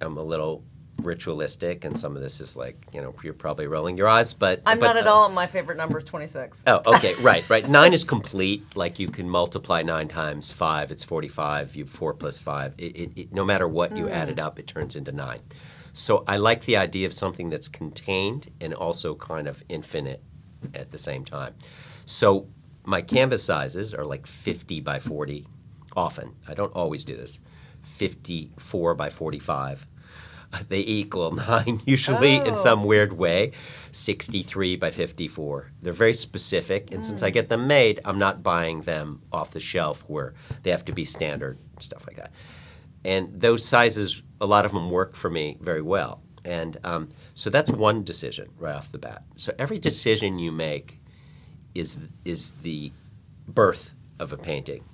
I'm 0.00 0.16
a 0.16 0.22
little 0.22 0.64
ritualistic, 0.98 1.84
and 1.84 1.98
some 1.98 2.16
of 2.16 2.22
this 2.22 2.40
is 2.40 2.56
like, 2.56 2.76
you 2.92 3.00
know, 3.00 3.14
you're 3.22 3.34
probably 3.34 3.66
rolling 3.66 3.96
your 3.96 4.08
eyes, 4.08 4.32
but 4.32 4.62
I'm 4.66 4.78
but, 4.78 4.86
not 4.86 4.96
at 4.96 5.06
uh, 5.06 5.12
all. 5.12 5.28
My 5.28 5.46
favorite 5.46 5.76
number 5.76 5.98
is 5.98 6.04
26. 6.04 6.64
Oh, 6.66 6.82
okay, 6.94 7.14
right, 7.16 7.48
right. 7.48 7.68
Nine 7.68 7.92
is 7.92 8.04
complete. 8.04 8.64
Like 8.74 8.98
you 8.98 9.08
can 9.08 9.28
multiply 9.28 9.82
nine 9.82 10.08
times 10.08 10.52
five, 10.52 10.90
it's 10.90 11.04
forty-five. 11.04 11.76
You 11.76 11.86
four 11.86 12.14
plus 12.14 12.38
five. 12.38 12.74
It, 12.78 12.96
it, 12.96 13.12
it, 13.16 13.32
no 13.32 13.44
matter 13.44 13.68
what 13.68 13.96
you 13.96 14.08
add 14.08 14.28
it 14.28 14.38
up, 14.38 14.58
it 14.58 14.66
turns 14.66 14.96
into 14.96 15.12
nine. 15.12 15.40
So 15.92 16.24
I 16.26 16.38
like 16.38 16.64
the 16.64 16.76
idea 16.76 17.06
of 17.06 17.12
something 17.12 17.50
that's 17.50 17.68
contained 17.68 18.50
and 18.60 18.74
also 18.74 19.14
kind 19.14 19.46
of 19.46 19.62
infinite 19.68 20.22
at 20.74 20.90
the 20.90 20.98
same 20.98 21.24
time. 21.24 21.54
So 22.04 22.48
my 22.84 23.02
canvas 23.02 23.42
sizes 23.44 23.94
are 23.94 24.04
like 24.04 24.26
fifty 24.26 24.80
by 24.80 24.98
forty. 25.00 25.46
Often, 25.96 26.34
I 26.48 26.54
don't 26.54 26.72
always 26.74 27.04
do 27.04 27.16
this. 27.16 27.40
Fifty-four 27.98 28.94
by 28.94 29.10
forty-five. 29.10 29.86
They 30.68 30.80
equal 30.80 31.32
nine 31.48 31.80
usually 31.84 32.36
in 32.36 32.50
Oh. 32.52 32.54
some 32.54 32.84
weird 32.84 33.12
way. 33.14 33.50
63 33.90 34.76
by 34.76 34.90
54. 34.92 35.72
They're 35.82 35.92
very 35.92 36.14
specific, 36.14 36.92
and 36.92 37.04
since 37.04 37.24
I 37.24 37.30
get 37.30 37.48
them 37.48 37.66
made, 37.66 37.98
I'm 38.04 38.18
not 38.20 38.44
buying 38.44 38.82
them 38.82 39.20
off 39.32 39.50
the 39.50 39.58
shelf 39.58 40.04
where 40.06 40.34
they 40.62 40.70
have 40.70 40.84
to 40.84 40.92
be 40.92 41.04
standard, 41.04 41.58
stuff 41.80 42.06
like 42.06 42.16
that. 42.18 42.30
And 43.04 43.40
those 43.40 43.64
sizes, 43.64 44.22
a 44.40 44.46
lot 44.46 44.64
of 44.64 44.70
them 44.72 44.90
work 44.90 45.16
for 45.16 45.28
me 45.28 45.56
very 45.60 45.82
well. 45.82 46.22
And 46.44 46.76
um, 46.84 47.08
so 47.34 47.50
that's 47.50 47.72
one 47.72 48.04
decision 48.04 48.48
right 48.56 48.76
off 48.76 48.92
the 48.92 48.98
bat. 48.98 49.24
So 49.36 49.52
every 49.58 49.80
decision 49.80 50.38
you 50.38 50.52
make 50.52 51.00
is, 51.74 51.98
is 52.24 52.52
the 52.62 52.92
birth 53.46 53.92
of 54.18 54.32
a 54.32 54.36
painting. 54.36 54.84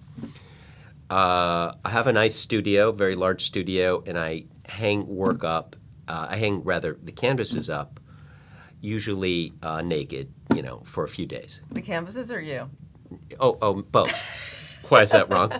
Uh, 1.08 1.72
I 1.84 1.90
have 1.90 2.06
a 2.06 2.12
nice 2.12 2.36
studio, 2.36 2.92
very 2.92 3.16
large 3.16 3.44
studio, 3.44 4.02
and 4.06 4.18
I 4.18 4.44
hang 4.66 5.06
work 5.06 5.42
up. 5.42 5.76
Uh, 6.06 6.28
I 6.30 6.36
hang 6.36 6.62
rather 6.62 6.96
the 7.02 7.12
canvases 7.12 7.68
up, 7.68 8.00
usually 8.80 9.52
uh, 9.62 9.82
naked, 9.82 10.32
you 10.54 10.62
know, 10.62 10.82
for 10.84 11.04
a 11.04 11.08
few 11.08 11.26
days. 11.26 11.60
The 11.70 11.82
canvases 11.82 12.30
or 12.30 12.40
you? 12.40 12.70
Oh, 13.40 13.58
oh, 13.60 13.82
both. 13.82 14.14
Why 14.90 15.02
is 15.02 15.12
that 15.12 15.30
wrong? 15.30 15.52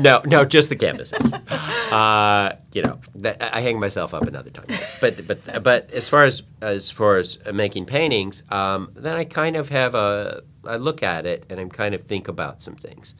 no, 0.00 0.22
no, 0.24 0.44
just 0.44 0.68
the 0.68 0.76
canvases. 0.76 1.32
Uh, 1.32 2.56
you 2.72 2.82
know, 2.82 3.00
that, 3.16 3.42
I 3.54 3.60
hang 3.60 3.80
myself 3.80 4.14
up 4.14 4.22
another 4.22 4.50
time. 4.50 4.66
But 5.00 5.26
but 5.26 5.62
but 5.62 5.90
as 5.90 6.08
far 6.08 6.24
as 6.24 6.42
as 6.62 6.88
far 6.88 7.16
as 7.16 7.38
making 7.52 7.86
paintings, 7.86 8.44
um, 8.50 8.92
then 8.94 9.16
I 9.16 9.24
kind 9.24 9.56
of 9.56 9.70
have 9.70 9.94
a 9.94 10.42
I 10.64 10.76
look 10.76 11.02
at 11.02 11.26
it 11.26 11.46
and 11.50 11.58
I 11.58 11.64
kind 11.64 11.94
of 11.94 12.02
think 12.02 12.28
about 12.28 12.62
some 12.62 12.76
things. 12.76 13.14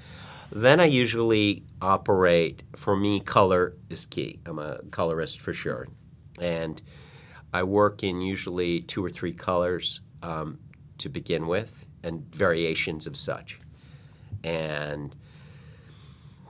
Then 0.52 0.80
I 0.80 0.86
usually 0.86 1.64
operate, 1.80 2.62
for 2.74 2.96
me, 2.96 3.20
color 3.20 3.74
is 3.88 4.04
key. 4.04 4.40
I'm 4.46 4.58
a 4.58 4.80
colorist 4.90 5.40
for 5.40 5.52
sure. 5.52 5.86
And 6.40 6.82
I 7.52 7.62
work 7.62 8.02
in 8.02 8.20
usually 8.20 8.80
two 8.80 9.04
or 9.04 9.10
three 9.10 9.32
colors 9.32 10.00
um, 10.22 10.58
to 10.98 11.08
begin 11.08 11.46
with 11.46 11.86
and 12.02 12.24
variations 12.34 13.06
of 13.06 13.16
such. 13.16 13.59
And 14.44 15.14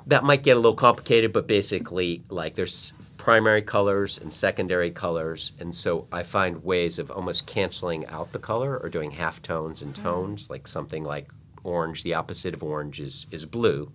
that 0.07 0.25
might 0.25 0.43
get 0.43 0.57
a 0.57 0.61
little 0.61 0.75
complicated, 0.75 1.33
but 1.33 1.47
basically, 1.47 2.23
like 2.29 2.55
there's 2.55 2.93
primary 3.17 3.63
colors 3.63 4.19
and 4.19 4.33
secondary 4.33 4.91
colors, 4.91 5.53
and 5.61 5.75
so 5.75 6.07
I 6.11 6.23
find 6.23 6.65
ways 6.65 6.99
of 6.99 7.11
almost 7.11 7.47
canceling 7.47 8.07
out 8.07 8.33
the 8.33 8.39
color 8.39 8.79
or 8.79 8.89
doing 8.89 9.11
half 9.11 9.43
tones 9.43 9.83
and 9.83 9.93
mm-hmm. 9.93 10.03
tones, 10.03 10.51
like 10.51 10.67
something 10.67 11.05
like 11.05 11.31
orange. 11.63 12.03
The 12.03 12.15
opposite 12.15 12.55
of 12.55 12.63
orange 12.63 13.01
is 13.01 13.27
is 13.31 13.47
blue. 13.47 13.93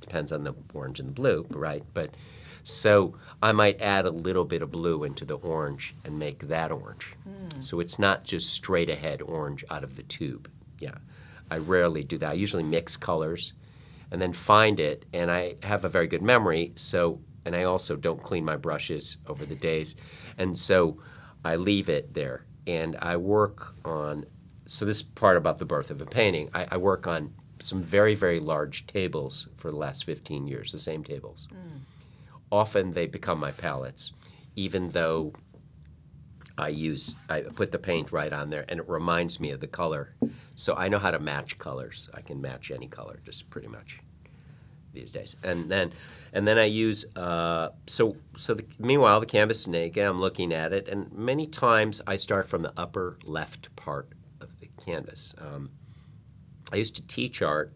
Depends 0.00 0.30
on 0.32 0.44
the 0.44 0.54
orange 0.74 1.00
and 1.00 1.08
the 1.08 1.12
blue, 1.12 1.46
right? 1.50 1.82
But 1.94 2.10
so 2.64 3.14
I 3.42 3.52
might 3.52 3.80
add 3.80 4.04
a 4.04 4.10
little 4.10 4.44
bit 4.44 4.62
of 4.62 4.70
blue 4.70 5.04
into 5.04 5.24
the 5.24 5.36
orange 5.36 5.94
and 6.04 6.18
make 6.18 6.48
that 6.48 6.70
orange. 6.70 7.14
Hmm. 7.24 7.60
So 7.60 7.80
it's 7.80 7.98
not 7.98 8.24
just 8.24 8.52
straight 8.52 8.90
ahead 8.90 9.22
orange 9.22 9.64
out 9.70 9.84
of 9.84 9.96
the 9.96 10.02
tube. 10.02 10.50
Yeah, 10.78 10.96
I 11.50 11.58
rarely 11.58 12.04
do 12.04 12.18
that. 12.18 12.30
I 12.30 12.34
usually 12.34 12.62
mix 12.62 12.96
colors 12.96 13.52
and 14.10 14.20
then 14.20 14.32
find 14.32 14.80
it. 14.80 15.04
And 15.12 15.30
I 15.30 15.56
have 15.62 15.84
a 15.84 15.88
very 15.88 16.06
good 16.06 16.22
memory, 16.22 16.72
so 16.76 17.20
and 17.44 17.54
I 17.54 17.64
also 17.64 17.96
don't 17.96 18.22
clean 18.22 18.44
my 18.44 18.56
brushes 18.56 19.18
over 19.26 19.44
the 19.44 19.54
days, 19.54 19.96
and 20.38 20.56
so 20.56 20.98
I 21.44 21.56
leave 21.56 21.88
it 21.88 22.14
there. 22.14 22.46
And 22.66 22.96
I 23.00 23.16
work 23.16 23.74
on. 23.84 24.26
So 24.66 24.86
this 24.86 25.02
part 25.02 25.36
about 25.36 25.58
the 25.58 25.66
birth 25.66 25.90
of 25.90 26.00
a 26.00 26.06
painting, 26.06 26.48
I, 26.54 26.66
I 26.70 26.76
work 26.78 27.06
on 27.06 27.34
some 27.60 27.82
very 27.82 28.14
very 28.14 28.40
large 28.40 28.86
tables 28.86 29.48
for 29.56 29.70
the 29.70 29.76
last 29.76 30.04
15 30.04 30.46
years, 30.46 30.72
the 30.72 30.78
same 30.78 31.04
tables. 31.04 31.48
Mm. 31.52 31.80
Often 32.50 32.92
they 32.92 33.06
become 33.06 33.38
my 33.38 33.50
palettes, 33.50 34.12
even 34.56 34.90
though 34.90 35.34
I 36.56 36.68
use 36.68 37.16
I 37.28 37.40
put 37.40 37.72
the 37.72 37.78
paint 37.78 38.12
right 38.12 38.32
on 38.32 38.50
there, 38.50 38.64
and 38.68 38.78
it 38.80 38.88
reminds 38.88 39.40
me 39.40 39.50
of 39.50 39.60
the 39.60 39.66
color. 39.66 40.14
So 40.54 40.74
I 40.76 40.88
know 40.88 40.98
how 40.98 41.10
to 41.10 41.18
match 41.18 41.58
colors. 41.58 42.08
I 42.14 42.20
can 42.20 42.40
match 42.40 42.70
any 42.70 42.86
color, 42.86 43.20
just 43.24 43.50
pretty 43.50 43.68
much 43.68 43.98
these 44.92 45.10
days. 45.10 45.36
And 45.42 45.68
then, 45.68 45.92
and 46.32 46.46
then 46.46 46.56
I 46.56 46.64
use 46.64 47.04
uh, 47.16 47.70
so 47.86 48.16
so. 48.36 48.54
The, 48.54 48.64
meanwhile, 48.78 49.20
the 49.20 49.26
canvas 49.26 49.62
is 49.62 49.68
naked. 49.68 50.04
I'm 50.04 50.20
looking 50.20 50.52
at 50.52 50.72
it, 50.72 50.88
and 50.88 51.12
many 51.12 51.46
times 51.46 52.00
I 52.06 52.16
start 52.16 52.48
from 52.48 52.62
the 52.62 52.72
upper 52.76 53.18
left 53.24 53.74
part 53.76 54.08
of 54.40 54.48
the 54.60 54.68
canvas. 54.84 55.34
Um, 55.38 55.70
I 56.72 56.76
used 56.76 56.94
to 56.96 57.06
teach 57.06 57.42
art, 57.42 57.72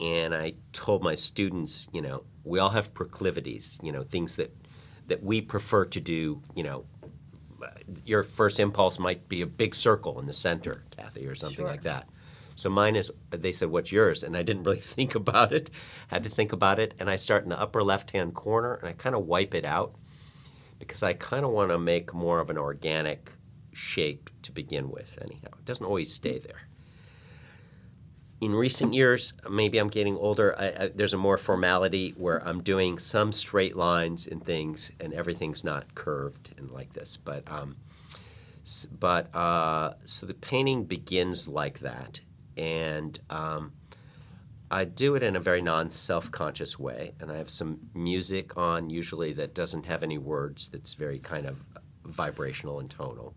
and 0.00 0.34
I 0.34 0.54
told 0.72 1.02
my 1.02 1.16
students, 1.16 1.88
you 1.92 2.00
know, 2.00 2.22
we 2.44 2.58
all 2.58 2.70
have 2.70 2.94
proclivities, 2.94 3.80
you 3.82 3.92
know, 3.92 4.04
things 4.04 4.36
that 4.36 4.54
that 5.08 5.22
we 5.22 5.40
prefer 5.40 5.84
to 5.86 6.00
do, 6.00 6.40
you 6.54 6.62
know, 6.62 6.84
your 8.04 8.22
first 8.22 8.60
impulse 8.60 8.98
might 8.98 9.28
be 9.28 9.42
a 9.42 9.46
big 9.46 9.74
circle 9.74 10.18
in 10.20 10.26
the 10.26 10.32
center, 10.32 10.84
Kathy, 10.96 11.26
or 11.26 11.34
something 11.34 11.64
like 11.64 11.82
that. 11.82 12.08
So 12.54 12.68
mine 12.68 12.96
is, 12.96 13.10
they 13.30 13.52
said, 13.52 13.70
what's 13.70 13.92
yours? 13.92 14.22
And 14.22 14.36
I 14.36 14.42
didn't 14.42 14.62
really 14.66 14.80
think 14.80 15.14
about 15.14 15.52
it, 15.52 15.70
had 16.08 16.22
to 16.24 16.30
think 16.30 16.52
about 16.52 16.78
it. 16.78 16.94
And 16.98 17.08
I 17.08 17.16
start 17.16 17.44
in 17.44 17.48
the 17.48 17.60
upper 17.60 17.82
left 17.82 18.10
hand 18.10 18.34
corner 18.34 18.74
and 18.74 18.88
I 18.88 18.92
kind 18.92 19.14
of 19.14 19.26
wipe 19.26 19.54
it 19.54 19.64
out 19.64 19.94
because 20.78 21.02
I 21.02 21.12
kind 21.14 21.44
of 21.44 21.52
want 21.52 21.70
to 21.70 21.78
make 21.78 22.12
more 22.12 22.40
of 22.40 22.50
an 22.50 22.58
organic 22.58 23.30
shape 23.72 24.30
to 24.42 24.52
begin 24.52 24.90
with, 24.90 25.18
anyhow. 25.22 25.48
It 25.58 25.64
doesn't 25.64 25.86
always 25.86 26.12
stay 26.12 26.38
there. 26.38 26.68
In 28.42 28.56
recent 28.56 28.92
years, 28.92 29.34
maybe 29.48 29.78
I'm 29.78 29.86
getting 29.86 30.16
older, 30.16 30.56
I, 30.58 30.66
I, 30.66 30.90
there's 30.92 31.14
a 31.14 31.16
more 31.16 31.38
formality 31.38 32.12
where 32.16 32.44
I'm 32.44 32.60
doing 32.60 32.98
some 32.98 33.30
straight 33.30 33.76
lines 33.76 34.26
and 34.26 34.44
things, 34.44 34.90
and 34.98 35.14
everything's 35.14 35.62
not 35.62 35.94
curved 35.94 36.52
and 36.58 36.68
like 36.68 36.92
this. 36.92 37.16
But 37.16 37.44
um, 37.46 37.76
but 38.98 39.32
uh, 39.32 39.94
so 40.06 40.26
the 40.26 40.34
painting 40.34 40.82
begins 40.82 41.46
like 41.46 41.78
that, 41.78 42.18
and 42.56 43.16
um, 43.30 43.74
I 44.72 44.86
do 44.86 45.14
it 45.14 45.22
in 45.22 45.36
a 45.36 45.40
very 45.40 45.62
non-self-conscious 45.62 46.80
way, 46.80 47.12
and 47.20 47.30
I 47.30 47.36
have 47.36 47.48
some 47.48 47.78
music 47.94 48.56
on 48.56 48.90
usually 48.90 49.32
that 49.34 49.54
doesn't 49.54 49.86
have 49.86 50.02
any 50.02 50.18
words. 50.18 50.68
That's 50.68 50.94
very 50.94 51.20
kind 51.20 51.46
of 51.46 51.62
vibrational 52.06 52.80
and 52.80 52.90
tonal. 52.90 53.34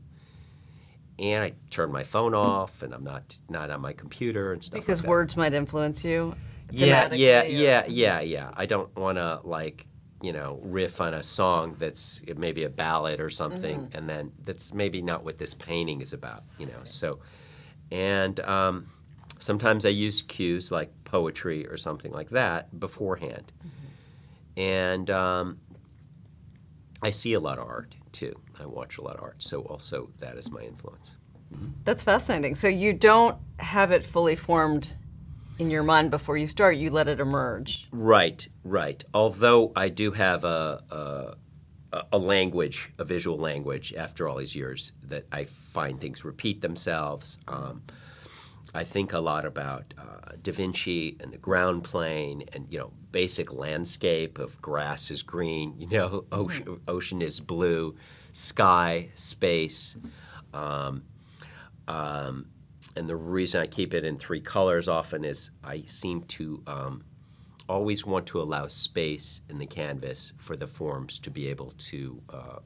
And 1.17 1.43
I 1.45 1.53
turn 1.69 1.91
my 1.91 2.03
phone 2.03 2.33
off, 2.33 2.81
and 2.81 2.93
I'm 2.93 3.03
not 3.03 3.37
not 3.49 3.69
on 3.69 3.79
my 3.81 3.93
computer 3.93 4.51
and 4.51 4.61
stuff. 4.63 4.73
Because 4.79 4.99
like 4.99 5.03
that. 5.03 5.09
words 5.09 5.37
might 5.37 5.53
influence 5.53 6.03
you. 6.03 6.35
Yeah, 6.71 7.13
yeah, 7.13 7.41
or- 7.41 7.45
yeah, 7.45 7.85
yeah, 7.87 8.19
yeah. 8.19 8.51
I 8.55 8.65
don't 8.65 8.93
want 8.97 9.17
to 9.17 9.39
like 9.43 9.87
you 10.21 10.33
know 10.33 10.59
riff 10.63 10.99
on 10.99 11.13
a 11.13 11.23
song 11.23 11.75
that's 11.79 12.21
maybe 12.35 12.63
a 12.65 12.69
ballad 12.69 13.19
or 13.21 13.29
something, 13.29 13.79
Mm-hmm. 13.81 13.97
and 13.97 14.09
then 14.09 14.31
that's 14.43 14.73
maybe 14.73 15.01
not 15.01 15.23
what 15.23 15.37
this 15.37 15.53
painting 15.53 16.01
is 16.01 16.11
about. 16.11 16.43
You 16.57 16.65
know, 16.65 16.81
so 16.83 17.19
and 17.91 18.39
um, 18.41 18.87
sometimes 19.39 19.85
I 19.85 19.89
use 19.89 20.21
cues 20.21 20.69
like 20.71 20.91
poetry 21.05 21.65
or 21.67 21.77
something 21.77 22.11
like 22.11 22.31
that 22.31 22.77
beforehand, 22.77 23.53
Mm-hmm. 23.59 24.59
and 24.59 25.09
um, 25.11 25.59
I 27.01 27.11
see 27.11 27.33
a 27.33 27.39
lot 27.39 27.57
of 27.57 27.67
art 27.67 27.95
too. 28.11 28.33
I 28.59 28.65
watch 28.65 28.97
a 28.97 29.01
lot 29.01 29.15
of 29.15 29.23
art, 29.23 29.41
so 29.43 29.61
also 29.61 30.09
that 30.19 30.37
is 30.37 30.51
my 30.51 30.61
influence. 30.61 31.11
That's 31.83 32.03
fascinating. 32.03 32.55
So 32.55 32.67
you 32.67 32.93
don't 32.93 33.37
have 33.59 33.91
it 33.91 34.03
fully 34.03 34.35
formed 34.35 34.89
in 35.59 35.69
your 35.69 35.83
mind 35.83 36.11
before 36.11 36.37
you 36.37 36.47
start. 36.47 36.75
You 36.75 36.89
let 36.89 37.07
it 37.07 37.19
emerge. 37.19 37.87
Right, 37.91 38.47
right. 38.63 39.03
Although 39.13 39.71
I 39.75 39.89
do 39.89 40.11
have 40.11 40.43
a, 40.43 40.83
a 40.89 41.35
a 42.11 42.17
language, 42.17 42.91
a 42.97 43.05
visual 43.05 43.37
language, 43.37 43.93
after 43.93 44.27
all 44.27 44.37
these 44.37 44.55
years, 44.55 44.91
that 45.03 45.25
I 45.31 45.45
find 45.45 45.99
things 45.99 46.25
repeat 46.25 46.61
themselves. 46.61 47.39
Um, 47.47 47.83
I 48.73 48.83
think 48.83 49.13
a 49.13 49.19
lot 49.19 49.45
about 49.45 49.93
uh, 49.97 50.33
Da 50.41 50.51
Vinci 50.51 51.15
and 51.21 51.31
the 51.31 51.37
ground 51.37 51.83
plane, 51.83 52.43
and 52.51 52.67
you 52.69 52.79
know, 52.79 52.91
basic 53.11 53.53
landscape 53.53 54.39
of 54.39 54.61
grass 54.61 55.09
is 55.09 55.23
green, 55.23 55.75
you 55.79 55.87
know, 55.87 56.25
ocean, 56.31 56.81
ocean 56.87 57.21
is 57.21 57.39
blue, 57.39 57.95
sky, 58.35 59.09
space. 59.15 59.95
Um, 60.53 61.03
um, 61.87 62.47
and 62.95 63.07
the 63.07 63.15
reason 63.15 63.61
I 63.61 63.67
keep 63.67 63.93
it 63.93 64.03
in 64.03 64.17
three 64.17 64.41
colors 64.41 64.87
often 64.87 65.23
is 65.23 65.51
I 65.63 65.83
seem 65.85 66.21
to 66.23 66.61
um, 66.67 67.03
always 67.69 68.05
want 68.05 68.25
to 68.27 68.41
allow 68.41 68.67
space 68.67 69.41
in 69.49 69.57
the 69.57 69.65
canvas 69.65 70.33
for 70.37 70.55
the 70.55 70.67
forms 70.67 71.17
to 71.19 71.31
be 71.31 71.47
able 71.47 71.73
to 71.77 72.21
uh, 72.29 72.59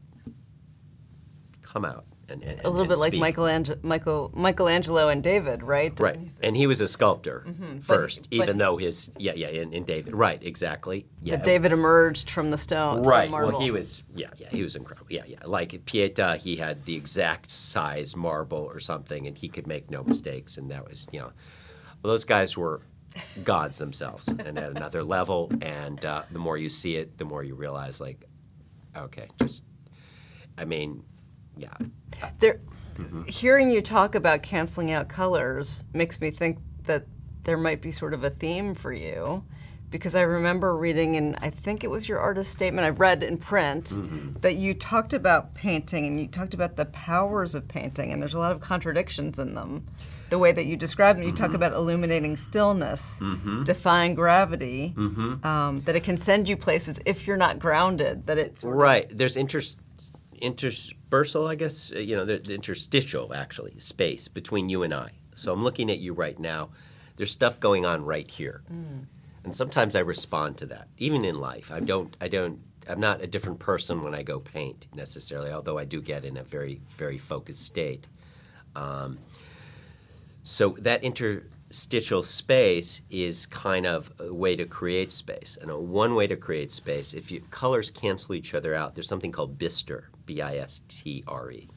come 1.62 1.86
out. 1.86 2.06
And, 2.30 2.44
and, 2.44 2.62
A 2.64 2.70
little 2.70 2.86
bit 2.88 2.98
like. 2.98 3.14
Michelangelo, 3.14 3.78
Michael, 3.84 4.32
Michelangelo 4.36 5.10
and 5.10 5.24
David, 5.24 5.64
right? 5.64 5.96
Doesn't 5.96 6.20
Right, 6.22 6.28
he 6.28 6.48
and 6.48 6.56
he 6.56 6.68
was 6.68 6.80
a 6.82 6.88
sculptor 6.88 7.46
first, 7.82 8.24
but 8.30 8.34
even 8.34 8.56
he- 8.56 8.60
though 8.60 8.78
his 8.78 9.12
yeah 9.18 9.34
yeah 9.36 9.48
in, 9.48 9.74
in 9.74 9.84
David 9.84 10.16
right 10.16 10.42
exactly 10.44 11.06
yeah 11.22 11.36
That 11.36 11.46
David 11.46 11.72
emerged 11.72 12.30
from 12.30 12.52
the 12.52 12.58
stone. 12.58 13.04
right 13.04 13.30
well 13.30 13.60
he 13.60 13.72
was 13.72 14.04
yeah 14.16 14.30
yeah 14.38 14.50
he 14.50 14.64
was 14.64 14.76
incredible 14.76 15.08
yeah 15.10 15.24
yeah 15.28 15.40
like 15.46 15.86
Pieta 15.86 16.38
he 16.38 16.56
had 16.58 16.86
the 16.86 16.96
exact 16.96 17.50
size 17.52 18.16
marble 18.16 18.60
or 18.60 18.80
something 18.80 19.28
and 19.28 19.38
he 19.38 19.48
could 19.50 19.68
make 19.68 19.90
no 19.90 20.04
mistakes 20.04 20.58
and 20.58 20.70
that 20.72 20.88
was 20.88 21.08
you 21.12 21.20
know 21.20 21.32
well, 22.04 22.14
those 22.14 22.26
guys 22.26 22.56
were 22.56 22.82
gods 23.44 23.78
themselves 23.80 24.28
and 24.28 24.58
at 24.58 24.72
another 24.72 25.04
level 25.04 25.52
and 25.62 26.06
uh, 26.06 26.22
the 26.32 26.40
more 26.40 26.58
you 26.58 26.70
see 26.70 26.96
it 26.96 27.18
the 27.18 27.26
more 27.26 27.44
you 27.44 27.56
realize 27.56 28.00
like 28.00 28.26
okay 28.96 29.28
just 29.42 29.64
I 30.58 30.66
mean 30.66 31.04
yeah 31.60 31.78
There, 32.40 32.60
Mm-hmm. 33.00 33.24
hearing 33.28 33.72
you 33.72 33.82
talk 33.82 34.14
about 34.14 34.44
canceling 34.44 34.92
out 34.92 35.08
colors 35.08 35.86
makes 35.94 36.20
me 36.20 36.32
think 36.32 36.58
that 36.84 37.06
there 37.44 37.58
might 37.58 37.82
be 37.82 37.92
sort 37.92 38.14
of 38.14 38.26
a 38.26 38.30
theme 38.30 38.76
for 38.76 38.92
you, 38.92 39.46
because 39.90 40.16
I 40.16 40.22
remember 40.24 40.76
reading, 40.76 41.16
and 41.16 41.38
I 41.42 41.50
think 41.50 41.86
it 41.86 41.90
was 41.90 42.10
your 42.10 42.20
artist 42.20 42.52
statement 42.52 42.86
I've 42.86 43.00
read 43.00 43.24
in 43.24 43.38
print, 43.38 43.86
Mm-hmm. 43.86 44.40
that 44.42 44.56
you 44.58 44.74
talked 44.74 45.14
about 45.14 45.54
painting 45.54 46.08
and 46.08 46.20
you 46.20 46.28
talked 46.28 46.54
about 46.54 46.76
the 46.76 46.88
powers 46.88 47.56
of 47.56 47.70
painting, 47.70 48.12
and 48.12 48.22
there's 48.22 48.34
a 48.34 48.40
lot 48.40 48.52
of 48.52 48.60
contradictions 48.60 49.40
in 49.40 49.56
them. 49.56 49.88
The 50.30 50.38
way 50.38 50.52
that 50.52 50.66
you 50.66 50.76
describe 50.76 51.16
them, 51.16 51.24
you 51.26 51.32
Mm-hmm. 51.32 51.44
talk 51.46 51.54
about 51.54 51.72
illuminating 51.72 52.36
stillness, 52.36 53.22
defying 53.64 54.14
gravity, 54.14 54.94
Mm-hmm. 54.98 55.46
um, 55.48 55.82
that 55.86 55.96
it 55.96 56.04
can 56.04 56.18
send 56.18 56.50
you 56.50 56.58
places 56.58 57.00
if 57.06 57.26
you're 57.26 57.38
not 57.48 57.60
grounded. 57.60 58.28
That 58.28 58.38
it's 58.38 58.62
Right. 58.66 59.08
There's 59.10 59.38
inter- 59.38 59.62
interspersal, 60.42 61.48
I 61.48 61.56
guess, 61.56 61.92
uh, 61.96 62.00
you 62.00 62.16
know, 62.16 62.26
the, 62.26 62.38
the 62.38 62.54
interstitial, 62.54 63.34
actually, 63.34 63.80
space 63.80 64.28
between 64.28 64.70
you 64.70 64.84
and 64.84 64.94
I. 64.94 65.12
So 65.36 65.54
I'm 65.54 65.64
looking 65.64 65.90
at 65.90 66.00
you 66.00 66.14
right 66.14 66.38
now. 66.40 66.70
There's 67.16 67.32
stuff 67.32 67.60
going 67.60 67.86
on 67.86 68.06
right 68.06 68.30
here. 68.30 68.62
And 69.44 69.56
sometimes 69.56 69.96
I 69.96 70.00
respond 70.00 70.58
to 70.58 70.66
that, 70.68 70.88
even 70.98 71.24
in 71.26 71.40
life. 71.40 71.72
I 71.72 71.80
don't, 71.80 72.16
I 72.20 72.28
don't, 72.28 72.60
I'm 72.90 73.00
not 73.00 73.22
a 73.22 73.28
different 73.28 73.60
person 73.60 74.04
when 74.04 74.16
I 74.16 74.24
go 74.24 74.40
paint 74.40 74.88
necessarily, 74.94 75.52
although 75.52 75.78
I 75.78 75.86
do 75.86 76.02
get 76.02 76.26
in 76.26 76.38
a 76.38 76.44
very, 76.44 76.82
very 76.98 77.18
focused 77.18 77.64
state. 77.64 78.08
Um, 78.76 79.20
so 80.44 80.76
that 80.80 81.04
interstitial 81.04 82.24
space 82.24 83.02
is 83.10 83.46
kind 83.46 83.86
of 83.86 84.12
a 84.20 84.34
way 84.34 84.56
to 84.56 84.66
create 84.66 85.12
space. 85.12 85.58
And 85.62 85.70
a 85.72 85.78
one 85.78 86.16
way 86.16 86.28
to 86.28 86.36
create 86.36 86.72
space, 86.72 87.14
if 87.14 87.32
you, 87.32 87.42
colors 87.52 87.92
cancel 87.92 88.36
each 88.36 88.54
other 88.54 88.74
out, 88.74 88.96
there's 88.96 89.08
something 89.08 89.32
called 89.32 89.58
bistre, 89.58 90.06
B 90.30 90.44
I 90.44 90.58
S 90.58 90.82
T 90.88 91.24
R 91.28 91.50
E. 91.50 91.68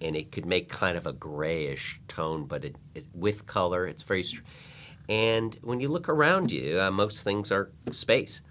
And 0.00 0.16
it 0.16 0.32
could 0.32 0.44
make 0.44 0.68
kind 0.68 0.98
of 0.98 1.06
a 1.06 1.12
grayish 1.12 2.00
tone, 2.08 2.46
but 2.46 2.64
it, 2.64 2.74
it, 2.96 3.04
with 3.14 3.46
color, 3.46 3.86
it's 3.86 4.02
very. 4.02 4.24
Str- 4.24 4.42
and 5.08 5.56
when 5.62 5.78
you 5.78 5.88
look 5.88 6.08
around 6.08 6.50
you, 6.50 6.80
uh, 6.80 6.90
most 6.90 7.22
things 7.22 7.52
are 7.52 7.70
space. 7.92 8.42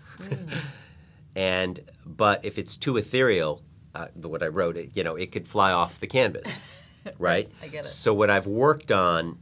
and 1.35 1.81
but 2.05 2.45
if 2.45 2.57
it's 2.57 2.77
too 2.77 2.95
ethereal, 2.95 3.61
uh, 3.93 4.07
what 4.15 4.41
I 4.41 4.47
wrote, 4.47 4.77
it, 4.77 4.95
you 4.95 5.03
know, 5.03 5.15
it 5.17 5.33
could 5.33 5.49
fly 5.49 5.73
off 5.73 5.99
the 5.99 6.07
canvas, 6.07 6.57
right? 7.19 7.51
I 7.61 7.67
get 7.67 7.83
it. 7.83 7.89
So 7.89 8.13
what 8.13 8.29
I've 8.29 8.47
worked 8.47 8.89
on, 8.93 9.37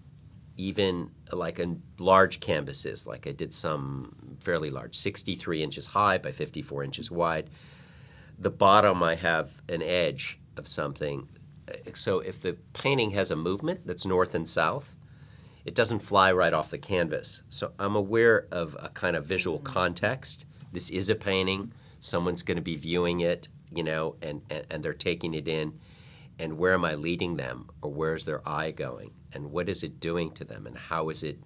even 0.57 1.11
like 1.31 1.59
in 1.59 1.83
large 1.99 2.39
canvases, 2.39 3.05
like 3.05 3.27
I 3.27 3.31
did 3.31 3.53
some 3.53 4.37
fairly 4.39 4.71
large, 4.71 4.97
63 4.97 5.61
inches 5.61 5.85
high 5.85 6.17
by 6.17 6.31
54 6.31 6.83
inches 6.83 7.11
wide. 7.11 7.51
The 8.41 8.49
bottom, 8.49 9.03
I 9.03 9.13
have 9.13 9.61
an 9.69 9.83
edge 9.83 10.39
of 10.57 10.67
something. 10.67 11.29
So 11.93 12.21
if 12.21 12.41
the 12.41 12.57
painting 12.73 13.11
has 13.11 13.29
a 13.29 13.35
movement 13.35 13.85
that's 13.85 14.03
north 14.03 14.33
and 14.33 14.49
south, 14.49 14.95
it 15.63 15.75
doesn't 15.75 15.99
fly 15.99 16.31
right 16.31 16.51
off 16.51 16.71
the 16.71 16.79
canvas. 16.79 17.43
So 17.49 17.73
I'm 17.77 17.95
aware 17.95 18.47
of 18.51 18.75
a 18.79 18.89
kind 18.89 19.15
of 19.15 19.27
visual 19.27 19.59
mm. 19.59 19.63
context. 19.63 20.47
This 20.73 20.89
is 20.89 21.07
a 21.07 21.13
painting. 21.13 21.71
Someone's 21.99 22.41
going 22.41 22.55
to 22.55 22.63
be 22.63 22.77
viewing 22.77 23.19
it, 23.19 23.47
you 23.71 23.83
know, 23.83 24.15
and, 24.23 24.41
and, 24.49 24.65
and 24.71 24.83
they're 24.83 24.93
taking 24.95 25.35
it 25.35 25.47
in. 25.47 25.79
And 26.39 26.57
where 26.57 26.73
am 26.73 26.83
I 26.83 26.95
leading 26.95 27.37
them, 27.37 27.69
or 27.83 27.93
where's 27.93 28.25
their 28.25 28.41
eye 28.49 28.71
going, 28.71 29.11
and 29.33 29.51
what 29.51 29.69
is 29.69 29.83
it 29.83 29.99
doing 29.99 30.31
to 30.31 30.43
them, 30.43 30.65
and 30.65 30.75
how 30.75 31.09
is 31.09 31.21
it, 31.21 31.37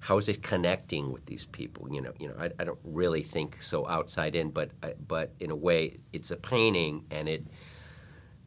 how 0.00 0.18
is 0.18 0.28
it 0.28 0.42
connecting 0.42 1.12
with 1.12 1.26
these 1.26 1.44
people? 1.44 1.92
You 1.92 2.00
know, 2.02 2.12
you 2.18 2.28
know, 2.28 2.34
I, 2.38 2.50
I 2.58 2.64
don't 2.64 2.78
really 2.84 3.22
think 3.22 3.62
so 3.62 3.86
outside 3.88 4.36
in, 4.36 4.50
but 4.50 4.70
I- 4.82 4.94
but 5.06 5.32
in 5.40 5.50
a 5.50 5.56
way, 5.56 5.98
it's 6.12 6.30
a 6.30 6.36
painting, 6.36 7.04
and 7.10 7.28
it, 7.28 7.44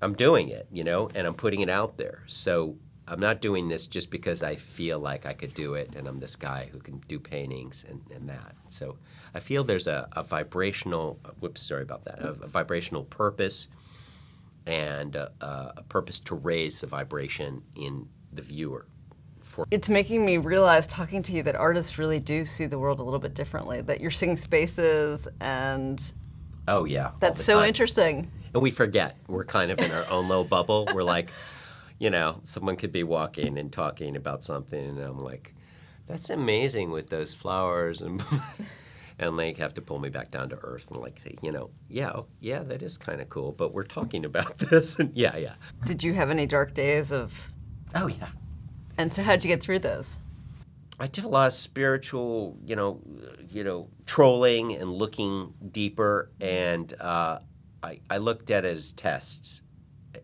I'm 0.01 0.13
doing 0.13 0.49
it, 0.49 0.67
you 0.71 0.83
know, 0.83 1.09
and 1.13 1.27
I'm 1.27 1.33
putting 1.35 1.59
it 1.61 1.69
out 1.69 1.97
there. 1.97 2.23
So 2.27 2.75
I'm 3.07 3.19
not 3.19 3.41
doing 3.41 3.67
this 3.67 3.87
just 3.87 4.09
because 4.09 4.41
I 4.41 4.55
feel 4.55 4.99
like 4.99 5.25
I 5.25 5.33
could 5.33 5.53
do 5.53 5.73
it 5.75 5.95
and 5.95 6.07
I'm 6.07 6.17
this 6.17 6.35
guy 6.35 6.69
who 6.71 6.79
can 6.79 6.99
do 7.07 7.19
paintings 7.19 7.85
and, 7.87 8.01
and 8.13 8.29
that. 8.29 8.55
So 8.67 8.97
I 9.35 9.39
feel 9.39 9.63
there's 9.63 9.87
a, 9.87 10.07
a 10.13 10.23
vibrational, 10.23 11.19
whoops, 11.39 11.61
sorry 11.63 11.83
about 11.83 12.05
that, 12.05 12.19
a, 12.19 12.29
a 12.29 12.47
vibrational 12.47 13.03
purpose 13.03 13.67
and 14.65 15.15
a, 15.15 15.31
a 15.41 15.83
purpose 15.89 16.19
to 16.19 16.35
raise 16.35 16.81
the 16.81 16.87
vibration 16.87 17.63
in 17.75 18.07
the 18.31 18.41
viewer. 18.41 18.85
For 19.51 19.67
It's 19.69 19.89
making 19.89 20.25
me 20.25 20.37
realize, 20.37 20.87
talking 20.87 21.21
to 21.23 21.33
you, 21.33 21.43
that 21.43 21.57
artists 21.57 21.97
really 21.97 22.21
do 22.21 22.45
see 22.45 22.67
the 22.67 22.79
world 22.79 22.99
a 22.99 23.03
little 23.03 23.19
bit 23.19 23.33
differently. 23.33 23.81
That 23.81 23.99
you're 23.99 24.09
seeing 24.09 24.37
spaces, 24.37 25.27
and 25.41 26.01
oh 26.69 26.85
yeah, 26.85 27.11
that's 27.19 27.43
so 27.43 27.59
time. 27.59 27.67
interesting. 27.67 28.31
And 28.53 28.63
we 28.63 28.71
forget. 28.71 29.17
We're 29.27 29.43
kind 29.43 29.69
of 29.69 29.79
in 29.79 29.91
our 29.91 30.05
own 30.09 30.29
little 30.29 30.45
bubble. 30.45 30.87
We're 30.93 31.03
like, 31.03 31.31
you 31.99 32.09
know, 32.09 32.39
someone 32.45 32.77
could 32.77 32.93
be 32.93 33.03
walking 33.03 33.57
and 33.57 33.73
talking 33.73 34.15
about 34.15 34.45
something, 34.45 34.79
and 34.79 34.99
I'm 34.99 35.19
like, 35.19 35.53
that's 36.07 36.29
amazing 36.29 36.91
with 36.91 37.09
those 37.09 37.33
flowers, 37.33 38.01
and 38.01 38.23
and 39.19 39.37
they 39.37 39.51
have 39.55 39.73
to 39.73 39.81
pull 39.81 39.99
me 39.99 40.07
back 40.07 40.31
down 40.31 40.47
to 40.47 40.59
earth 40.63 40.89
and 40.91 41.01
like 41.01 41.19
say, 41.19 41.35
you 41.41 41.51
know, 41.51 41.71
yeah, 41.89 42.11
oh, 42.11 42.27
yeah, 42.39 42.63
that 42.63 42.81
is 42.81 42.97
kind 42.97 43.19
of 43.19 43.27
cool, 43.27 43.51
but 43.51 43.73
we're 43.73 43.83
talking 43.83 44.23
about 44.23 44.57
this, 44.69 44.97
and 44.97 45.11
yeah, 45.13 45.35
yeah. 45.35 45.55
Did 45.85 46.03
you 46.03 46.13
have 46.13 46.29
any 46.29 46.47
dark 46.47 46.73
days 46.73 47.11
of? 47.11 47.51
Oh 47.93 48.07
yeah. 48.07 48.29
And 48.97 49.13
so, 49.13 49.23
how'd 49.23 49.43
you 49.43 49.47
get 49.47 49.61
through 49.61 49.79
those? 49.79 50.19
I 50.99 51.07
did 51.07 51.23
a 51.23 51.27
lot 51.27 51.47
of 51.47 51.53
spiritual, 51.53 52.57
you 52.63 52.75
know, 52.75 52.99
you 53.49 53.63
know, 53.63 53.89
trolling 54.05 54.73
and 54.73 54.91
looking 54.91 55.53
deeper, 55.71 56.29
and 56.39 56.93
uh, 56.99 57.39
I, 57.81 57.99
I 58.07 58.17
looked 58.17 58.51
at 58.51 58.65
it 58.65 58.75
as 58.75 58.91
tests. 58.91 59.63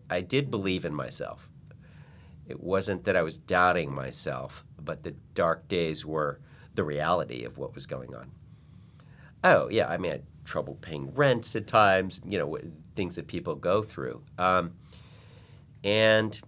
I 0.08 0.20
did 0.20 0.50
believe 0.52 0.84
in 0.84 0.94
myself. 0.94 1.48
It 2.46 2.62
wasn't 2.62 3.04
that 3.04 3.16
I 3.16 3.22
was 3.22 3.36
doubting 3.36 3.92
myself, 3.92 4.64
but 4.80 5.02
the 5.02 5.14
dark 5.34 5.66
days 5.66 6.06
were 6.06 6.38
the 6.74 6.84
reality 6.84 7.44
of 7.44 7.58
what 7.58 7.74
was 7.74 7.86
going 7.86 8.14
on. 8.14 8.30
Oh 9.42 9.68
yeah, 9.70 9.88
I 9.88 9.98
mean, 9.98 10.12
I 10.12 10.14
had 10.14 10.24
trouble 10.44 10.78
paying 10.80 11.12
rents 11.12 11.56
at 11.56 11.66
times, 11.66 12.20
you 12.24 12.38
know, 12.38 12.56
things 12.94 13.16
that 13.16 13.26
people 13.26 13.56
go 13.56 13.82
through, 13.82 14.22
um, 14.38 14.74
and 15.82 16.40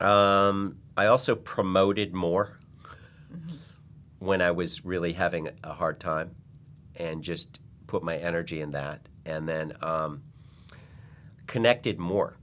um, 0.00 0.78
I 0.96 1.06
also 1.06 1.34
promoted 1.34 2.14
more 2.14 2.58
when 4.18 4.40
I 4.40 4.50
was 4.50 4.84
really 4.84 5.12
having 5.12 5.50
a 5.62 5.72
hard 5.72 6.00
time, 6.00 6.34
and 6.96 7.22
just 7.22 7.60
put 7.86 8.02
my 8.02 8.16
energy 8.16 8.60
in 8.60 8.70
that, 8.72 9.08
and 9.24 9.48
then 9.48 9.74
um, 9.82 10.22
connected 11.46 11.98
more. 11.98 12.38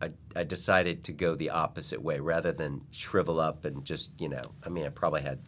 I, 0.00 0.10
I 0.34 0.44
decided 0.44 1.04
to 1.04 1.12
go 1.12 1.34
the 1.34 1.50
opposite 1.50 2.02
way 2.02 2.18
rather 2.18 2.52
than 2.52 2.82
shrivel 2.90 3.40
up 3.40 3.64
and 3.64 3.84
just 3.84 4.20
you 4.20 4.28
know. 4.28 4.42
I 4.64 4.68
mean, 4.68 4.84
I 4.84 4.88
probably 4.88 5.22
had, 5.22 5.40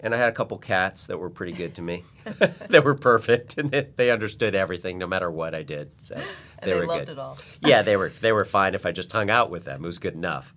and 0.00 0.14
I 0.14 0.18
had 0.18 0.28
a 0.28 0.32
couple 0.32 0.58
cats 0.58 1.06
that 1.06 1.18
were 1.18 1.30
pretty 1.30 1.52
good 1.52 1.74
to 1.76 1.82
me, 1.82 2.04
that 2.68 2.82
were 2.84 2.94
perfect, 2.94 3.58
and 3.58 3.70
they, 3.70 3.88
they 3.96 4.10
understood 4.10 4.54
everything 4.54 4.98
no 4.98 5.06
matter 5.06 5.30
what 5.30 5.54
I 5.54 5.62
did. 5.62 5.92
So 5.98 6.20
they, 6.62 6.74
were 6.74 6.86
good 6.86 7.18
all. 7.18 7.38
yeah, 7.60 7.82
they 7.82 7.96
were 7.96 8.08
they 8.08 8.32
were 8.32 8.44
fine 8.44 8.74
if 8.74 8.86
I 8.86 8.92
just 8.92 9.12
hung 9.12 9.30
out 9.30 9.50
with 9.50 9.64
them. 9.64 9.84
It 9.84 9.86
was 9.86 9.98
good 9.98 10.14
enough. 10.14 10.54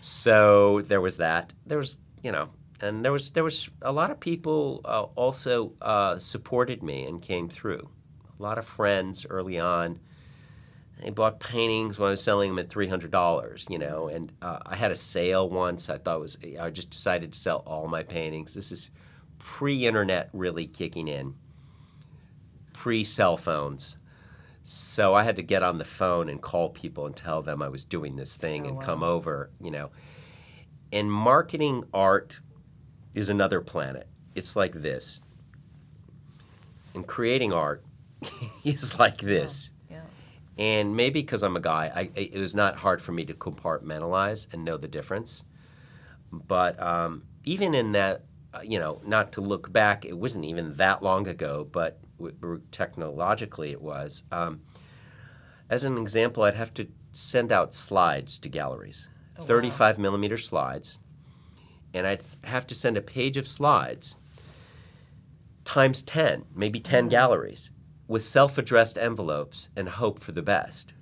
So 0.00 0.82
there 0.82 1.00
was 1.00 1.16
that. 1.16 1.52
There 1.66 1.78
was 1.78 1.98
you 2.22 2.32
know, 2.32 2.48
and 2.80 3.04
there 3.04 3.12
was 3.12 3.30
there 3.30 3.44
was 3.44 3.68
a 3.82 3.92
lot 3.92 4.10
of 4.10 4.20
people 4.20 4.80
uh, 4.84 5.02
also 5.14 5.72
uh, 5.80 6.18
supported 6.18 6.82
me 6.82 7.04
and 7.04 7.22
came 7.22 7.48
through. 7.48 7.88
A 8.38 8.42
lot 8.42 8.58
of 8.58 8.66
friends 8.66 9.26
early 9.28 9.58
on. 9.58 9.98
They 11.02 11.10
bought 11.10 11.40
paintings 11.40 11.98
when 11.98 12.08
I 12.08 12.10
was 12.10 12.22
selling 12.22 12.50
them 12.50 12.58
at 12.58 12.70
three 12.70 12.88
hundred 12.88 13.10
dollars, 13.10 13.66
you 13.68 13.78
know. 13.78 14.08
And 14.08 14.32
uh, 14.40 14.58
I 14.64 14.76
had 14.76 14.92
a 14.92 14.96
sale 14.96 15.48
once. 15.48 15.90
I 15.90 15.98
thought 15.98 16.20
was 16.20 16.38
I 16.60 16.70
just 16.70 16.90
decided 16.90 17.32
to 17.32 17.38
sell 17.38 17.62
all 17.66 17.86
my 17.86 18.02
paintings. 18.02 18.54
This 18.54 18.72
is 18.72 18.90
pre-internet 19.38 20.30
really 20.32 20.66
kicking 20.66 21.08
in, 21.08 21.34
pre-cell 22.72 23.36
phones. 23.36 23.98
So 24.68 25.14
I 25.14 25.22
had 25.22 25.36
to 25.36 25.42
get 25.42 25.62
on 25.62 25.78
the 25.78 25.84
phone 25.84 26.28
and 26.28 26.42
call 26.42 26.70
people 26.70 27.06
and 27.06 27.14
tell 27.14 27.40
them 27.40 27.62
I 27.62 27.68
was 27.68 27.84
doing 27.84 28.16
this 28.16 28.36
thing 28.36 28.66
and 28.66 28.80
come 28.80 29.04
over, 29.04 29.48
you 29.60 29.70
know. 29.70 29.90
And 30.90 31.10
marketing 31.10 31.84
art 31.94 32.40
is 33.14 33.30
another 33.30 33.60
planet. 33.60 34.08
It's 34.34 34.56
like 34.56 34.72
this. 34.72 35.20
And 36.94 37.06
creating 37.06 37.52
art 37.52 37.84
is 38.64 38.98
like 38.98 39.18
this. 39.18 39.70
Yeah. 39.88 40.00
And 40.58 40.96
maybe 40.96 41.20
because 41.20 41.44
I'm 41.44 41.54
a 41.56 41.60
guy, 41.60 41.92
I, 41.94 42.10
it 42.18 42.34
was 42.34 42.56
not 42.56 42.74
hard 42.74 43.00
for 43.00 43.12
me 43.12 43.24
to 43.26 43.34
compartmentalize 43.34 44.52
and 44.52 44.64
know 44.64 44.76
the 44.76 44.88
difference. 44.88 45.44
But 46.32 46.82
um, 46.82 47.22
even 47.44 47.72
in 47.72 47.92
that, 47.92 48.22
uh, 48.52 48.62
you 48.64 48.80
know, 48.80 49.00
not 49.06 49.30
to 49.32 49.40
look 49.40 49.72
back, 49.72 50.04
it 50.04 50.18
wasn't 50.18 50.44
even 50.44 50.74
that 50.74 51.04
long 51.04 51.28
ago, 51.28 51.68
but 51.70 52.00
technologically 52.70 53.70
it 53.70 53.80
was. 53.80 54.22
Um, 54.32 54.62
as 55.68 55.84
an 55.84 55.98
example, 55.98 56.42
I'd 56.42 56.54
have 56.54 56.74
to 56.74 56.88
send 57.12 57.50
out 57.50 57.74
slides 57.74 58.38
to 58.38 58.48
galleries, 58.48 59.08
35 59.40 59.98
millimeter 59.98 60.36
slides, 60.36 60.98
and 61.92 62.06
I'd 62.06 62.22
have 62.44 62.66
to 62.68 62.74
send 62.74 62.96
a 62.96 63.02
page 63.02 63.36
of 63.36 63.48
slides 63.48 64.16
times 65.66 66.00
10, 66.02 66.44
maybe 66.54 66.80
10 66.80 67.08
galleries, 67.08 67.70
with 68.08 68.24
self 68.24 68.56
addressed 68.56 68.96
envelopes 68.96 69.68
and 69.76 69.88
hope 69.88 70.20
for 70.20 70.32
the 70.32 70.42
best. 70.42 70.94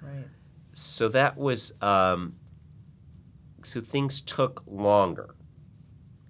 Right. 0.00 0.26
So 0.74 1.08
that 1.08 1.36
was, 1.36 1.72
um, 1.82 2.36
so 3.64 3.80
things 3.80 4.20
took 4.20 4.62
longer. 4.66 5.34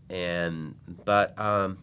And, 0.08 0.76
but 1.04 1.38
um, 1.38 1.78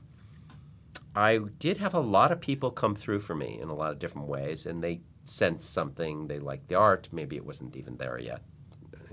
I 1.15 1.37
did 1.37 1.77
have 1.77 1.93
a 1.93 1.99
lot 1.99 2.31
of 2.31 2.39
people 2.39 2.71
come 2.71 2.95
through 2.95 3.19
for 3.21 3.35
me 3.35 3.59
in 3.61 3.69
a 3.69 3.73
lot 3.75 3.91
of 3.91 3.99
different 3.99 4.27
ways, 4.27 4.65
and 4.65 4.83
they 4.83 5.01
sensed 5.25 5.71
something. 5.73 6.27
They 6.27 6.39
liked 6.39 6.67
the 6.67 6.75
art. 6.75 7.09
Maybe 7.11 7.35
it 7.35 7.45
wasn't 7.45 7.75
even 7.75 7.97
there 7.97 8.19
yet, 8.19 8.41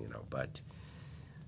you 0.00 0.08
know, 0.08 0.24
but 0.30 0.60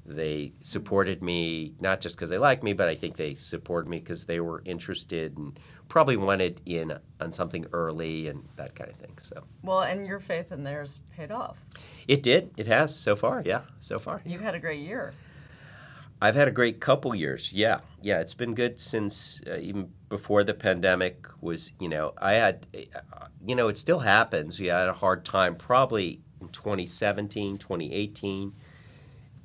they 0.06 0.52
supported 0.62 1.22
me 1.22 1.74
not 1.80 2.00
just 2.00 2.16
because 2.16 2.30
they 2.30 2.38
liked 2.38 2.62
me, 2.62 2.72
but 2.72 2.88
I 2.88 2.94
think 2.94 3.16
they 3.16 3.34
supported 3.34 3.90
me 3.90 3.98
because 3.98 4.24
they 4.24 4.40
were 4.40 4.62
interested 4.64 5.37
and 5.37 5.58
probably 5.88 6.16
wanted 6.16 6.62
in 6.64 6.98
on 7.20 7.30
something 7.32 7.66
early 7.72 8.28
and 8.28 8.42
that 8.56 8.74
kind 8.74 8.90
of 8.90 8.96
thing. 8.96 9.18
So 9.20 9.44
Well, 9.62 9.82
and 9.82 10.06
your 10.06 10.18
faith 10.20 10.50
in 10.50 10.64
theirs 10.64 11.00
paid 11.14 11.30
off. 11.30 11.58
it 12.06 12.22
did. 12.22 12.50
It 12.56 12.66
has 12.66 12.96
so 12.96 13.16
far. 13.16 13.42
Yeah, 13.44 13.62
so 13.80 13.98
far. 13.98 14.22
You've 14.24 14.40
had 14.40 14.54
a 14.54 14.58
great 14.61 14.80
year. 14.80 15.12
I've 16.20 16.34
had 16.34 16.48
a 16.48 16.52
great 16.52 16.80
couple 16.80 17.14
years. 17.14 17.52
Yeah, 17.52 17.80
yeah, 18.02 18.20
it's 18.20 18.34
been 18.34 18.54
good 18.54 18.80
since 18.80 19.40
uh, 19.46 19.58
even 19.58 19.92
before 20.08 20.44
the 20.44 20.54
pandemic 20.54 21.26
was. 21.40 21.72
You 21.80 21.88
know, 21.88 22.14
I 22.18 22.32
had, 22.32 22.66
you 23.46 23.54
know, 23.54 23.68
it 23.68 23.78
still 23.78 24.00
happens. 24.00 24.58
We 24.58 24.66
had 24.66 24.88
a 24.88 24.94
hard 24.94 25.24
time 25.24 25.56
probably 25.56 26.20
in 26.40 26.48
2017, 26.48 27.58
2018, 27.58 28.52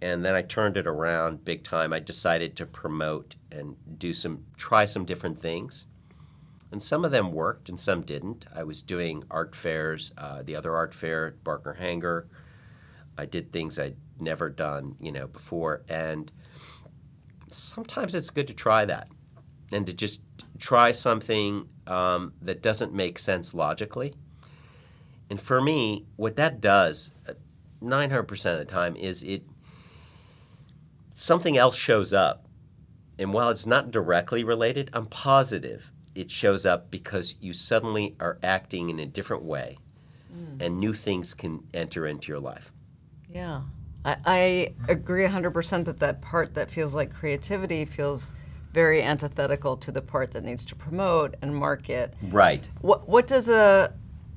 and 0.02 0.26
then 0.26 0.36
I 0.36 0.42
turned 0.42 0.78
it 0.78 0.88
around 0.88 1.46
big 1.46 1.64
time. 1.64 1.94
I 1.94 2.00
decided 2.00 2.56
to 2.58 2.66
promote 2.66 3.36
and 3.52 3.76
do 3.98 4.14
some, 4.14 4.46
try 4.58 4.86
some 4.86 5.06
different 5.06 5.42
things. 5.42 5.88
And 6.72 6.82
some 6.82 7.06
of 7.06 7.12
them 7.12 7.32
worked 7.32 7.70
and 7.70 7.80
some 7.80 8.02
didn't. 8.02 8.48
I 8.54 8.64
was 8.64 8.82
doing 8.82 9.24
art 9.30 9.56
fairs, 9.56 10.12
uh, 10.18 10.42
the 10.42 10.56
other 10.56 10.76
art 10.76 10.94
fair 10.94 11.28
at 11.28 11.44
Barker 11.44 11.74
Hangar. 11.74 12.28
I 13.16 13.26
did 13.26 13.52
things 13.52 13.78
I'd 13.78 13.96
never 14.20 14.50
done, 14.50 14.96
you 15.00 15.12
know, 15.12 15.28
before. 15.28 15.84
And 15.88 16.32
sometimes 17.50 18.16
it's 18.16 18.32
good 18.32 18.48
to 18.48 18.56
try 18.56 18.86
that 18.86 19.08
and 19.74 19.86
to 19.88 19.94
just 19.94 20.22
try 20.60 20.92
something 20.92 21.68
um, 21.88 22.34
that 22.42 22.62
doesn't 22.62 22.94
make 22.94 23.20
sense 23.20 23.54
logically. 23.54 24.14
And 25.30 25.40
for 25.40 25.62
me, 25.62 26.06
what 26.16 26.36
that 26.36 26.62
does, 26.62 27.12
900% 27.82 28.52
of 28.54 28.60
the 28.60 28.66
time, 28.66 28.96
is 28.96 29.24
it 29.24 29.44
something 31.14 31.58
else 31.58 31.76
shows 31.76 32.14
up. 32.14 32.46
And 33.20 33.34
while 33.34 33.50
it's 33.50 33.66
not 33.66 33.92
directly 33.92 34.44
related, 34.44 34.90
I'm 34.94 35.06
positive 35.06 35.92
it 36.16 36.30
shows 36.30 36.66
up 36.66 36.92
because 36.92 37.36
you 37.42 37.54
suddenly 37.54 38.16
are 38.20 38.38
acting 38.44 38.90
in 38.90 39.00
a 39.00 39.06
different 39.06 39.44
way 39.44 39.78
and 40.60 40.80
new 40.80 40.94
things 40.94 41.34
can 41.34 41.64
enter 41.74 42.08
into 42.08 42.32
your 42.32 42.40
life. 42.40 42.72
Yeah. 43.30 43.62
I, 44.06 44.18
I 44.26 44.74
agree 44.90 45.26
100% 45.26 45.86
that 45.86 46.00
that 46.00 46.22
part 46.22 46.54
that 46.56 46.70
feels 46.70 46.96
like 46.96 47.14
creativity 47.14 47.86
feels 47.86 48.34
very 48.74 49.02
antithetical 49.04 49.78
to 49.78 49.92
the 49.92 50.02
part 50.02 50.32
that 50.32 50.44
needs 50.44 50.66
to 50.66 50.76
promote 50.76 51.36
and 51.42 51.56
market. 51.56 52.14
Right. 52.22 52.68
What, 52.82 53.08
what 53.08 53.28
does 53.28 53.50
a 53.50 53.94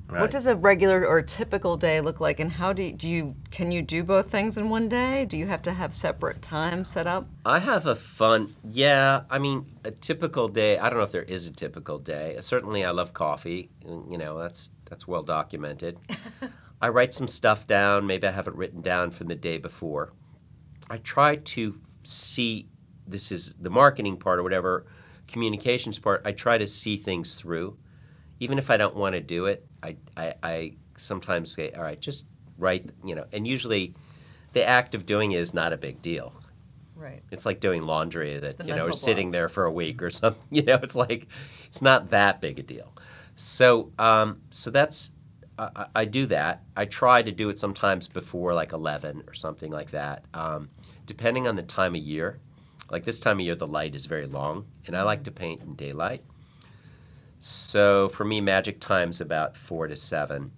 Right. 0.09 0.21
what 0.21 0.31
does 0.31 0.47
a 0.47 0.55
regular 0.55 1.05
or 1.05 1.17
a 1.17 1.23
typical 1.23 1.75
day 1.75 1.99
look 1.99 2.21
like 2.21 2.39
and 2.39 2.49
how 2.49 2.71
do 2.71 2.81
you, 2.81 2.93
do 2.93 3.09
you 3.09 3.35
can 3.51 3.73
you 3.73 3.81
do 3.81 4.05
both 4.05 4.31
things 4.31 4.57
in 4.57 4.69
one 4.69 4.87
day? 4.87 5.25
Do 5.25 5.35
you 5.37 5.47
have 5.47 5.61
to 5.63 5.73
have 5.73 5.93
separate 5.93 6.41
times 6.41 6.87
set 6.89 7.07
up? 7.07 7.27
I 7.45 7.59
have 7.59 7.85
a 7.85 7.95
fun, 7.97 8.55
yeah. 8.71 9.23
I 9.29 9.37
mean, 9.37 9.65
a 9.83 9.91
typical 9.91 10.47
day. 10.47 10.77
I 10.77 10.89
don't 10.89 10.97
know 10.97 11.03
if 11.03 11.11
there 11.11 11.23
is 11.23 11.45
a 11.45 11.51
typical 11.51 11.99
day. 11.99 12.37
Certainly, 12.39 12.85
I 12.85 12.91
love 12.91 13.13
coffee. 13.13 13.69
You 13.85 14.17
know, 14.17 14.39
that's 14.39 14.71
that's 14.85 15.05
well 15.09 15.23
documented. 15.23 15.97
I 16.81 16.87
write 16.87 17.13
some 17.13 17.27
stuff 17.27 17.67
down. 17.67 18.07
Maybe 18.07 18.27
I 18.27 18.31
have 18.31 18.47
it 18.47 18.55
written 18.55 18.81
down 18.81 19.11
from 19.11 19.27
the 19.27 19.35
day 19.35 19.57
before. 19.57 20.13
I 20.89 20.99
try 20.99 21.35
to 21.35 21.81
see. 22.03 22.69
This 23.07 23.31
is 23.31 23.55
the 23.59 23.69
marketing 23.69 24.17
part 24.17 24.39
or 24.39 24.43
whatever, 24.43 24.85
communications 25.27 25.99
part. 25.99 26.21
I 26.25 26.31
try 26.31 26.57
to 26.57 26.67
see 26.67 26.97
things 26.97 27.35
through, 27.35 27.77
even 28.39 28.57
if 28.57 28.69
I 28.69 28.77
don't 28.77 28.95
want 28.95 29.13
to 29.13 29.21
do 29.21 29.45
it. 29.45 29.65
I, 29.83 29.97
I, 30.15 30.33
I 30.43 30.73
sometimes 30.97 31.51
say, 31.53 31.71
all 31.71 31.83
right, 31.83 31.99
just 31.99 32.27
write. 32.57 32.89
You 33.03 33.15
know, 33.15 33.25
and 33.31 33.47
usually, 33.47 33.93
the 34.53 34.67
act 34.67 34.95
of 34.95 35.05
doing 35.05 35.31
it 35.31 35.37
is 35.39 35.53
not 35.53 35.73
a 35.73 35.77
big 35.77 36.01
deal. 36.01 36.33
Right. 36.95 37.21
It's 37.31 37.45
like 37.45 37.59
doing 37.59 37.83
laundry 37.83 38.39
that 38.39 38.57
you 38.65 38.73
know 38.75 38.83
is 38.89 38.95
sitting 39.05 39.31
there 39.31 39.49
for 39.49 39.65
a 39.65 39.71
week 39.71 40.01
or 40.01 40.09
something. 40.21 40.41
You 40.51 40.63
know, 40.63 40.79
it's 40.81 40.95
like 40.95 41.27
it's 41.67 41.81
not 41.81 42.09
that 42.09 42.41
big 42.41 42.59
a 42.59 42.63
deal. 42.63 42.93
So, 43.35 43.91
um, 43.99 44.41
so 44.49 44.71
that's 44.71 45.11
I, 45.59 45.69
I- 45.75 45.87
I 45.95 46.05
do 46.05 46.25
that. 46.27 46.63
I 46.75 46.85
try 46.85 47.21
to 47.21 47.31
do 47.31 47.49
it 47.49 47.59
sometimes 47.59 48.07
before 48.07 48.53
like 48.55 48.73
eleven 48.73 49.23
or 49.27 49.33
something 49.35 49.71
like 49.71 49.91
that, 49.91 50.25
um, 50.33 50.69
depending 51.05 51.47
on 51.47 51.55
the 51.55 51.63
time 51.63 51.93
of 51.95 52.01
year. 52.01 52.39
Like 52.89 53.03
this 53.03 53.19
time 53.19 53.39
of 53.39 53.45
year, 53.45 53.55
the 53.55 53.67
light 53.67 53.95
is 53.95 54.05
very 54.05 54.27
long, 54.27 54.65
and 54.85 54.95
I 54.95 55.03
like 55.03 55.23
to 55.23 55.31
paint 55.31 55.61
in 55.61 55.75
daylight. 55.75 56.23
So 57.39 58.09
for 58.09 58.25
me, 58.25 58.41
magic 58.41 58.79
time's 58.79 59.21
about 59.21 59.57
four 59.57 59.87
to 59.87 59.95
seven, 59.95 60.51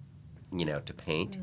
you 0.52 0.64
know, 0.64 0.80
to 0.80 0.94
paint. 0.94 1.36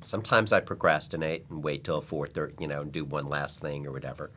Sometimes 0.00 0.52
I 0.52 0.60
procrastinate 0.60 1.46
and 1.50 1.62
wait 1.62 1.84
till 1.84 2.00
four 2.00 2.26
thirty, 2.26 2.54
you 2.60 2.68
know, 2.68 2.82
and 2.82 2.92
do 2.92 3.04
one 3.04 3.28
last 3.28 3.60
thing 3.60 3.86
or 3.86 3.92
whatever. 3.92 4.30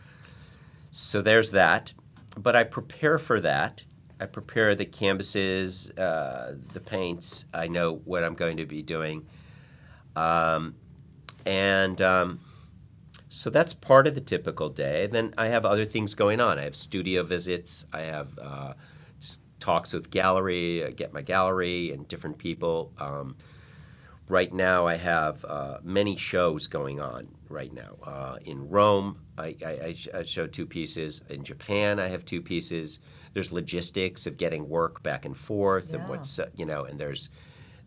So 0.92 1.22
there's 1.22 1.52
that. 1.52 1.94
But 2.38 2.56
I 2.56 2.64
prepare 2.64 3.18
for 3.18 3.40
that. 3.40 3.84
I 4.20 4.26
prepare 4.26 4.76
the 4.76 4.86
canvases, 4.86 5.90
uh, 5.92 6.56
the 6.74 6.80
paints. 6.80 7.46
I 7.54 7.68
know 7.68 8.02
what 8.06 8.24
I'm 8.24 8.36
going 8.36 8.58
to 8.58 8.66
be 8.66 8.82
doing, 8.82 9.26
um, 10.16 10.76
and 11.46 12.02
um, 12.02 12.40
so 13.40 13.50
that's 13.50 13.74
part 13.74 14.06
of 14.06 14.16
the 14.16 14.22
typical 14.22 14.68
day. 14.68 15.08
Then 15.08 15.34
I 15.38 15.48
have 15.48 15.64
other 15.64 15.86
things 15.86 16.14
going 16.14 16.42
on. 16.42 16.60
I 16.60 16.64
have 16.64 16.76
studio 16.76 17.24
visits. 17.24 17.86
I 17.94 18.02
have 18.02 18.38
uh, 18.38 18.74
talks 19.62 19.94
with 19.94 20.12
gallery. 20.12 20.84
I 20.84 20.90
get 20.90 21.14
my 21.14 21.22
gallery 21.22 21.94
and 21.94 22.06
different 22.06 22.38
people. 22.38 22.92
Um, 22.98 23.38
right 24.28 24.52
now, 24.52 24.88
I 24.88 24.96
have 24.96 25.46
uh, 25.46 25.78
many 25.84 26.18
shows 26.18 26.68
going 26.68 27.00
on. 27.00 27.30
Right 27.48 27.72
now, 27.72 27.96
uh, 28.04 28.40
in 28.44 28.68
Rome, 28.68 29.22
I, 29.38 29.56
I, 29.66 29.70
I, 29.86 29.94
sh- 29.94 30.10
I 30.14 30.24
show 30.24 30.46
two 30.46 30.66
pieces. 30.66 31.22
In 31.30 31.46
Japan, 31.46 31.98
I 31.98 32.10
have 32.10 32.26
two 32.26 32.42
pieces. 32.42 33.00
There's 33.34 33.54
logistics 33.54 34.28
of 34.28 34.36
getting 34.36 34.68
work 34.68 35.02
back 35.02 35.24
and 35.24 35.36
forth, 35.36 35.94
and 35.94 36.10
what's 36.10 36.40
uh, 36.40 36.50
you 36.58 36.66
know, 36.66 36.84
and 36.84 37.00
there's 37.00 37.30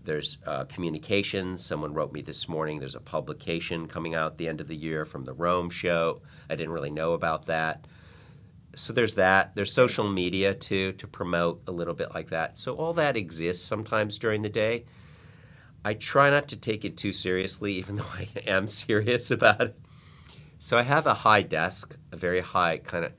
there's 0.04 0.38
uh, 0.46 0.64
communications. 0.64 1.64
Someone 1.64 1.94
wrote 1.94 2.12
me 2.12 2.22
this 2.22 2.48
morning. 2.48 2.78
There's 2.78 2.94
a 2.94 3.00
publication 3.00 3.86
coming 3.86 4.14
out 4.14 4.32
at 4.32 4.38
the 4.38 4.48
end 4.48 4.60
of 4.60 4.68
the 4.68 4.76
year 4.76 5.04
from 5.04 5.24
the 5.24 5.32
Rome 5.32 5.70
show. 5.70 6.22
I 6.50 6.56
didn't 6.56 6.72
really 6.72 6.90
know 6.90 7.12
about 7.12 7.46
that. 7.46 7.86
So 8.74 8.92
there's 8.92 9.14
that. 9.14 9.54
There's 9.54 9.72
social 9.72 10.08
media 10.08 10.54
too 10.54 10.92
to 10.94 11.06
promote 11.06 11.62
a 11.66 11.72
little 11.72 11.94
bit 11.94 12.14
like 12.14 12.30
that. 12.30 12.58
So 12.58 12.74
all 12.74 12.94
that 12.94 13.16
exists 13.16 13.64
sometimes 13.64 14.18
during 14.18 14.42
the 14.42 14.48
day. 14.48 14.84
I 15.84 15.94
try 15.94 16.30
not 16.30 16.48
to 16.48 16.56
take 16.56 16.84
it 16.84 16.96
too 16.96 17.12
seriously, 17.12 17.74
even 17.74 17.96
though 17.98 18.12
I 18.14 18.28
am 18.46 18.66
serious 18.66 19.30
about 19.30 19.60
it. 19.60 19.80
So 20.58 20.78
I 20.78 20.82
have 20.82 21.06
a 21.06 21.14
high 21.14 21.42
desk, 21.42 21.96
a 22.12 22.16
very 22.16 22.40
high 22.40 22.78
kind 22.78 23.04
of, 23.04 23.12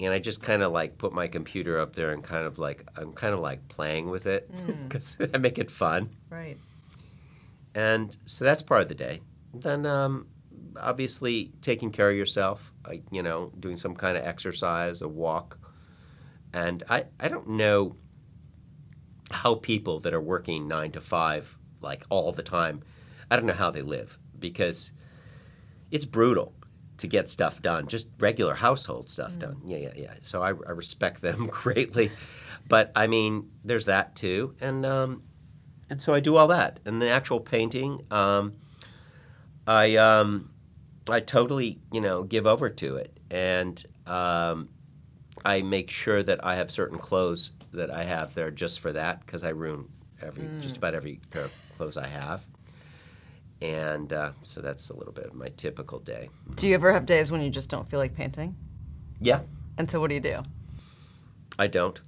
and 0.00 0.12
I 0.12 0.18
just 0.18 0.42
kind 0.42 0.62
of 0.62 0.72
like 0.72 0.98
put 0.98 1.12
my 1.12 1.28
computer 1.28 1.78
up 1.78 1.94
there 1.94 2.12
and 2.12 2.22
kind 2.22 2.46
of 2.46 2.58
like 2.58 2.86
I'm 2.96 3.12
kind 3.12 3.32
of 3.32 3.40
like 3.40 3.68
playing 3.68 4.10
with 4.10 4.26
it 4.26 4.50
because 4.88 5.16
I 5.32 5.38
make 5.38 5.58
it 5.58 5.70
fun. 5.70 6.10
Right. 6.30 6.56
And 7.74 8.16
so 8.26 8.44
that's 8.44 8.62
part 8.62 8.82
of 8.82 8.88
the 8.88 8.94
day. 8.94 9.20
Then, 9.52 9.84
um, 9.86 10.26
obviously, 10.80 11.52
taking 11.60 11.90
care 11.90 12.10
of 12.10 12.16
yourself, 12.16 12.72
like, 12.86 13.02
you 13.10 13.22
know, 13.22 13.52
doing 13.58 13.76
some 13.76 13.94
kind 13.94 14.16
of 14.16 14.24
exercise, 14.24 15.02
a 15.02 15.08
walk. 15.08 15.58
And 16.52 16.82
I, 16.88 17.06
I 17.18 17.28
don't 17.28 17.50
know 17.50 17.96
how 19.30 19.56
people 19.56 20.00
that 20.00 20.14
are 20.14 20.20
working 20.20 20.68
nine 20.68 20.92
to 20.92 21.00
five, 21.00 21.56
like 21.80 22.04
all 22.10 22.32
the 22.32 22.42
time, 22.42 22.82
I 23.30 23.36
don't 23.36 23.46
know 23.46 23.52
how 23.52 23.70
they 23.70 23.82
live 23.82 24.18
because 24.38 24.92
it's 25.90 26.04
brutal 26.04 26.52
to 27.04 27.08
get 27.08 27.28
stuff 27.28 27.62
done, 27.62 27.86
just 27.86 28.10
regular 28.18 28.54
household 28.54 29.08
stuff 29.08 29.38
done. 29.38 29.60
Yeah, 29.64 29.78
yeah, 29.78 29.92
yeah. 29.96 30.14
So 30.20 30.42
I, 30.42 30.48
I 30.48 30.72
respect 30.72 31.20
them 31.20 31.46
greatly. 31.50 32.10
But 32.68 32.90
I 32.96 33.06
mean, 33.06 33.50
there's 33.64 33.86
that 33.86 34.16
too. 34.16 34.54
And, 34.60 34.84
um, 34.84 35.22
and 35.88 36.02
so 36.02 36.12
I 36.12 36.20
do 36.20 36.36
all 36.36 36.48
that. 36.48 36.80
And 36.84 37.00
the 37.00 37.08
actual 37.08 37.40
painting, 37.40 38.04
um, 38.10 38.54
I 39.66 39.96
um, 39.96 40.50
I 41.08 41.20
totally 41.20 41.78
you 41.92 42.00
know 42.00 42.22
give 42.22 42.46
over 42.46 42.68
to 42.68 42.96
it, 42.96 43.18
and 43.30 43.84
um, 44.06 44.68
I 45.44 45.62
make 45.62 45.90
sure 45.90 46.22
that 46.22 46.44
I 46.44 46.56
have 46.56 46.70
certain 46.70 46.98
clothes 46.98 47.52
that 47.72 47.90
I 47.90 48.04
have 48.04 48.34
there 48.34 48.50
just 48.50 48.80
for 48.80 48.92
that 48.92 49.24
because 49.24 49.44
I 49.44 49.50
ruin 49.50 49.88
every 50.20 50.50
just 50.60 50.76
about 50.76 50.94
every 50.94 51.20
pair 51.30 51.44
of 51.44 51.52
clothes 51.76 51.96
I 51.96 52.06
have, 52.06 52.44
and 53.62 54.12
uh, 54.12 54.32
so 54.42 54.60
that's 54.60 54.90
a 54.90 54.96
little 54.96 55.12
bit 55.12 55.26
of 55.26 55.34
my 55.34 55.48
typical 55.56 55.98
day. 55.98 56.28
Do 56.54 56.68
you 56.68 56.74
ever 56.74 56.92
have 56.92 57.06
days 57.06 57.30
when 57.30 57.40
you 57.42 57.50
just 57.50 57.70
don't 57.70 57.88
feel 57.88 58.00
like 58.00 58.14
painting? 58.14 58.56
Yeah, 59.20 59.40
And 59.78 59.90
so 59.90 60.00
what 60.00 60.08
do 60.08 60.14
you 60.14 60.20
do? 60.20 60.42
I 61.58 61.66
don't. 61.68 62.00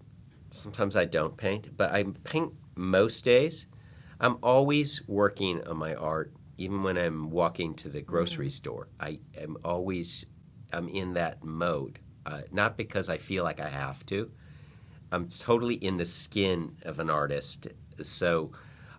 Sometimes 0.50 0.96
I 0.96 1.04
don't 1.04 1.36
paint, 1.36 1.76
but 1.76 1.92
I 1.92 2.04
paint 2.24 2.52
most 2.74 3.24
days. 3.24 3.66
I'm 4.20 4.38
always 4.42 5.06
working 5.06 5.66
on 5.66 5.76
my 5.76 5.94
art, 5.94 6.32
even 6.58 6.82
when 6.82 6.96
I'm 6.98 7.30
walking 7.30 7.74
to 7.76 7.88
the 7.88 8.00
grocery 8.00 8.50
store. 8.50 8.88
I 8.98 9.18
am 9.38 9.56
always, 9.64 10.26
I'm 10.72 10.88
in 10.88 11.14
that 11.14 11.44
mode. 11.44 11.98
Uh, 12.24 12.42
not 12.50 12.76
because 12.76 13.08
I 13.08 13.18
feel 13.18 13.44
like 13.44 13.60
I 13.60 13.68
have 13.68 14.04
to. 14.06 14.30
I'm 15.12 15.28
totally 15.28 15.74
in 15.74 15.96
the 15.96 16.04
skin 16.04 16.76
of 16.82 16.98
an 16.98 17.08
artist. 17.08 17.68
So 18.02 18.50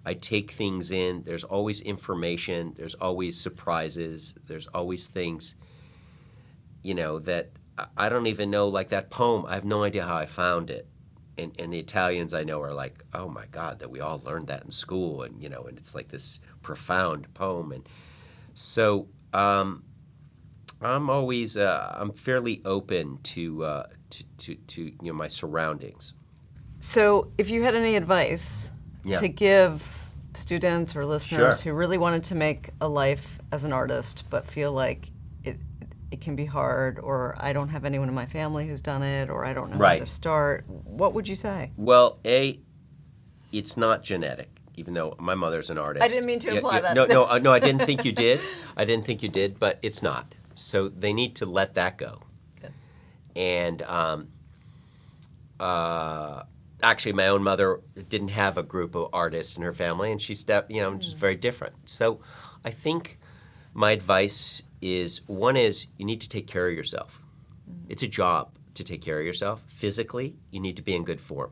I 0.07 0.13
take 0.13 0.51
things 0.51 0.91
in. 0.91 1.23
There's 1.23 1.43
always 1.43 1.81
information. 1.81 2.73
There's 2.77 2.95
always 2.95 3.37
surprises. 3.39 4.35
There's 4.45 4.67
always 4.67 5.05
things, 5.07 5.55
you 6.81 6.93
know, 6.93 7.19
that 7.19 7.49
I- 7.97 8.07
don't 8.07 8.27
even 8.27 8.49
know. 8.49 8.69
Like 8.69 8.89
that 8.89 9.09
poem, 9.09 9.45
I 9.45 9.55
have 9.55 9.65
no 9.65 9.83
idea 9.83 10.05
how 10.05 10.15
I 10.15 10.25
found 10.25 10.69
it. 10.69 10.87
And, 11.37 11.51
and 11.59 11.73
the 11.73 11.79
Italians 11.79 12.33
I 12.33 12.43
know 12.45 12.61
are 12.61 12.73
like, 12.73 13.03
oh 13.13 13.27
my 13.27 13.45
God, 13.51 13.79
that 13.79 13.91
we 13.91 13.99
all 13.99 14.21
learned 14.25 14.47
that 14.47 14.63
in 14.63 14.71
school, 14.71 15.23
and 15.23 15.41
you 15.43 15.49
know, 15.49 15.63
and 15.63 15.77
it's 15.77 15.93
like 15.93 16.07
this 16.07 16.39
profound 16.63 17.31
poem, 17.33 17.71
and 17.73 17.87
so 18.55 19.07
um, 19.33 19.83
I'm 20.81 21.09
always 21.09 21.57
uh, 21.57 21.95
I'm 21.99 22.13
fairly 22.13 22.61
open 22.65 23.19
to, 23.35 23.63
uh, 23.65 23.87
to 24.11 24.23
to 24.37 24.55
to 24.55 24.81
you 24.83 24.97
know 25.01 25.13
my 25.13 25.27
surroundings. 25.27 26.13
So, 26.79 27.31
if 27.37 27.49
you 27.51 27.61
had 27.61 27.75
any 27.75 27.95
advice 27.95 28.71
Yeah. 29.03 29.19
to 29.19 29.27
give 29.27 29.96
students 30.37 30.95
or 30.95 31.05
listeners 31.05 31.61
Sure. 31.61 31.73
who 31.73 31.77
really 31.77 31.97
wanted 31.97 32.23
to 32.25 32.35
make 32.35 32.69
a 32.79 32.87
life 32.87 33.39
as 33.51 33.63
an 33.63 33.73
artist 33.73 34.25
but 34.29 34.45
feel 34.45 34.71
like 34.71 35.09
it 35.43 35.57
it 36.11 36.21
can 36.21 36.35
be 36.37 36.45
hard, 36.45 36.99
or 36.99 37.35
I 37.37 37.51
don't 37.51 37.67
have 37.67 37.83
anyone 37.83 38.07
in 38.07 38.15
my 38.15 38.25
family 38.27 38.65
who's 38.67 38.81
done 38.81 39.03
it, 39.03 39.29
or 39.29 39.43
I 39.45 39.53
don't 39.53 39.71
know 39.71 39.77
Right. 39.77 39.99
how 39.99 40.05
to 40.05 40.09
start, 40.09 40.63
what 40.67 41.13
would 41.13 41.27
you 41.27 41.35
say? 41.35 41.71
Well, 41.75 42.19
a, 42.23 42.61
it's 43.51 43.75
not 43.75 44.03
genetic. 44.03 44.49
Even 44.75 44.93
though 44.93 45.15
my 45.19 45.35
mother's 45.35 45.69
an 45.69 45.77
artist, 45.77 46.05
I 46.05 46.07
didn't 46.07 46.25
mean 46.25 46.39
to 46.39 46.49
imply 46.55 46.75
yeah, 46.75 46.81
that. 46.81 46.95
No, 46.95 47.05
no, 47.07 47.25
uh, 47.29 47.39
no. 47.39 47.51
I 47.51 47.59
didn't 47.59 47.83
think 47.85 48.05
you 48.05 48.11
did. 48.13 48.39
I 48.77 48.85
didn't 48.85 49.05
think 49.05 49.21
you 49.23 49.27
did, 49.27 49.59
but 49.59 49.79
it's 49.81 50.01
not. 50.01 50.33
So 50.55 50.87
they 50.87 51.11
need 51.13 51.35
to 51.37 51.45
let 51.45 51.73
that 51.73 51.97
go. 51.97 52.21
Good. 52.61 52.73
And 53.35 53.81
um, 53.81 54.27
uh, 55.59 56.43
actually, 56.81 57.13
my 57.13 57.27
own 57.27 57.43
mother 57.43 57.81
didn't 58.09 58.29
have 58.29 58.57
a 58.57 58.63
group 58.63 58.95
of 58.95 59.09
artists 59.13 59.57
in 59.57 59.63
her 59.63 59.73
family, 59.73 60.11
and 60.11 60.21
she 60.21 60.35
stepped, 60.35 60.71
you 60.71 60.81
know, 60.81 60.95
just 60.95 61.17
mm. 61.17 61.19
very 61.19 61.35
different. 61.35 61.75
So 61.85 62.19
I 62.63 62.71
think 62.71 63.19
my 63.73 63.91
advice 63.91 64.63
is 64.81 65.21
one 65.27 65.57
is 65.57 65.87
you 65.97 66.05
need 66.05 66.21
to 66.21 66.29
take 66.29 66.47
care 66.47 66.67
of 66.67 66.73
yourself. 66.73 67.21
Mm. 67.69 67.85
It's 67.89 68.03
a 68.03 68.07
job 68.07 68.51
to 68.75 68.83
take 68.83 69.01
care 69.01 69.19
of 69.19 69.25
yourself. 69.25 69.61
Physically, 69.67 70.35
you 70.51 70.59
need 70.59 70.75
to 70.75 70.81
be 70.81 70.95
in 70.95 71.03
good 71.03 71.21
form. 71.21 71.51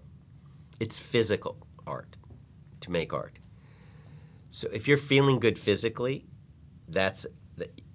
It's 0.80 1.00
physical 1.00 1.58
art 1.88 2.18
to 2.82 2.92
make 2.92 3.14
art. 3.14 3.40
So 4.50 4.70
if 4.72 4.88
you're 4.88 4.98
feeling 4.98 5.40
good 5.40 5.58
physically, 5.58 6.26
that's 6.88 7.26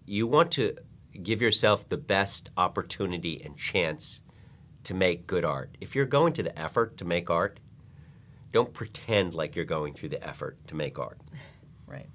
you 0.04 0.26
want 0.26 0.50
to 0.52 0.76
give 1.22 1.40
yourself 1.40 1.88
the 1.88 1.96
best 1.96 2.50
opportunity 2.56 3.40
and 3.44 3.56
chance 3.56 4.22
to 4.90 4.94
make 4.94 5.24
good 5.28 5.44
art. 5.44 5.78
If 5.80 5.94
you're 5.94 6.04
going 6.04 6.32
to 6.32 6.42
the 6.42 6.58
effort 6.58 6.96
to 6.96 7.04
make 7.04 7.30
art, 7.30 7.60
don't 8.50 8.74
pretend 8.74 9.34
like 9.34 9.54
you're 9.54 9.64
going 9.64 9.94
through 9.94 10.08
the 10.08 10.28
effort 10.28 10.58
to 10.66 10.74
make 10.74 10.98
art. 10.98 11.18
Right. 11.86 12.08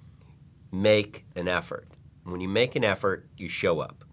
Make 0.71 1.25
an 1.35 1.49
effort. 1.49 1.87
When 2.23 2.39
you 2.39 2.47
make 2.47 2.77
an 2.77 2.85
effort, 2.85 3.27
you 3.37 3.49
show 3.49 3.81
up. 3.81 4.05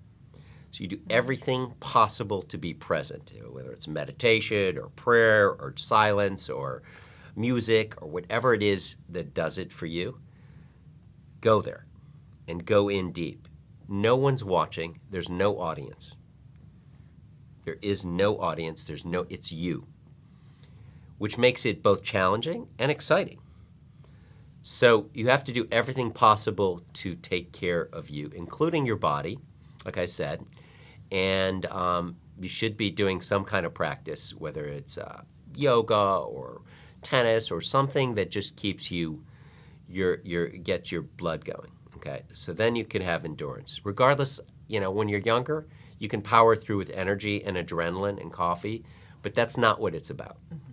So 0.72 0.82
you 0.82 0.88
do 0.88 0.96
mm-hmm. 0.96 1.10
everything 1.12 1.74
possible 1.78 2.42
to 2.42 2.58
be 2.58 2.74
present, 2.74 3.32
whether 3.48 3.70
it's 3.70 3.86
meditation 3.86 4.76
or 4.76 4.88
prayer 4.90 5.50
or 5.50 5.74
silence 5.76 6.48
or 6.48 6.82
music 7.36 8.00
or 8.02 8.08
whatever 8.08 8.54
it 8.54 8.62
is 8.62 8.96
that 9.08 9.34
does 9.34 9.56
it 9.56 9.72
for 9.72 9.86
you. 9.86 10.18
Go 11.40 11.62
there 11.62 11.86
and 12.48 12.64
go 12.64 12.88
in 12.88 13.12
deep. 13.12 13.46
No 13.88 14.16
one's 14.16 14.42
watching, 14.42 14.98
there's 15.10 15.28
no 15.28 15.60
audience. 15.60 16.16
There 17.64 17.78
is 17.82 18.04
no 18.04 18.40
audience, 18.40 18.84
there's 18.84 19.04
no 19.04 19.26
it's 19.28 19.52
you. 19.52 19.86
Which 21.18 21.38
makes 21.38 21.64
it 21.64 21.82
both 21.82 22.02
challenging 22.02 22.68
and 22.78 22.90
exciting. 22.90 23.38
So 24.62 25.08
you 25.12 25.28
have 25.28 25.44
to 25.44 25.52
do 25.52 25.66
everything 25.72 26.12
possible 26.12 26.82
to 26.94 27.14
take 27.16 27.52
care 27.52 27.88
of 27.92 28.10
you, 28.10 28.30
including 28.34 28.86
your 28.86 28.96
body, 28.96 29.38
like 29.84 29.98
I 29.98 30.04
said, 30.04 30.44
and 31.10 31.66
um, 31.66 32.16
you 32.40 32.48
should 32.48 32.76
be 32.76 32.90
doing 32.90 33.20
some 33.20 33.44
kind 33.44 33.66
of 33.66 33.74
practice, 33.74 34.34
whether 34.34 34.64
it's 34.64 34.98
uh, 34.98 35.22
yoga 35.54 35.94
or 35.94 36.62
tennis 37.02 37.50
or 37.50 37.60
something 37.60 38.14
that 38.14 38.30
just 38.30 38.56
keeps 38.56 38.90
you 38.90 39.24
your 39.88 40.20
your 40.24 40.46
gets 40.46 40.90
your 40.90 41.02
blood 41.02 41.44
going. 41.44 41.70
Okay, 41.96 42.22
so 42.32 42.52
then 42.52 42.74
you 42.74 42.84
can 42.84 43.02
have 43.02 43.24
endurance. 43.24 43.80
Regardless, 43.84 44.40
you 44.68 44.80
know, 44.80 44.90
when 44.90 45.08
you're 45.08 45.20
younger, 45.20 45.66
you 46.02 46.08
can 46.08 46.20
power 46.20 46.56
through 46.56 46.78
with 46.78 46.90
energy 46.90 47.44
and 47.44 47.56
adrenaline 47.56 48.20
and 48.20 48.32
coffee, 48.32 48.84
but 49.22 49.34
that's 49.34 49.56
not 49.56 49.80
what 49.80 49.94
it's 49.94 50.10
about. 50.10 50.36
Mm-hmm. 50.52 50.72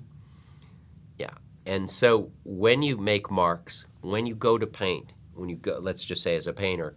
Yeah. 1.20 1.36
And 1.68 1.88
so 1.88 2.32
when 2.44 2.82
you 2.82 2.98
make 2.98 3.30
marks, 3.30 3.86
when 4.02 4.26
you 4.26 4.34
go 4.34 4.58
to 4.58 4.66
paint, 4.66 5.14
when 5.36 5.48
you 5.48 5.56
go, 5.56 5.78
let's 5.80 6.04
just 6.04 6.24
say 6.24 6.36
as 6.36 6.48
a 6.48 6.52
painter, 6.52 6.96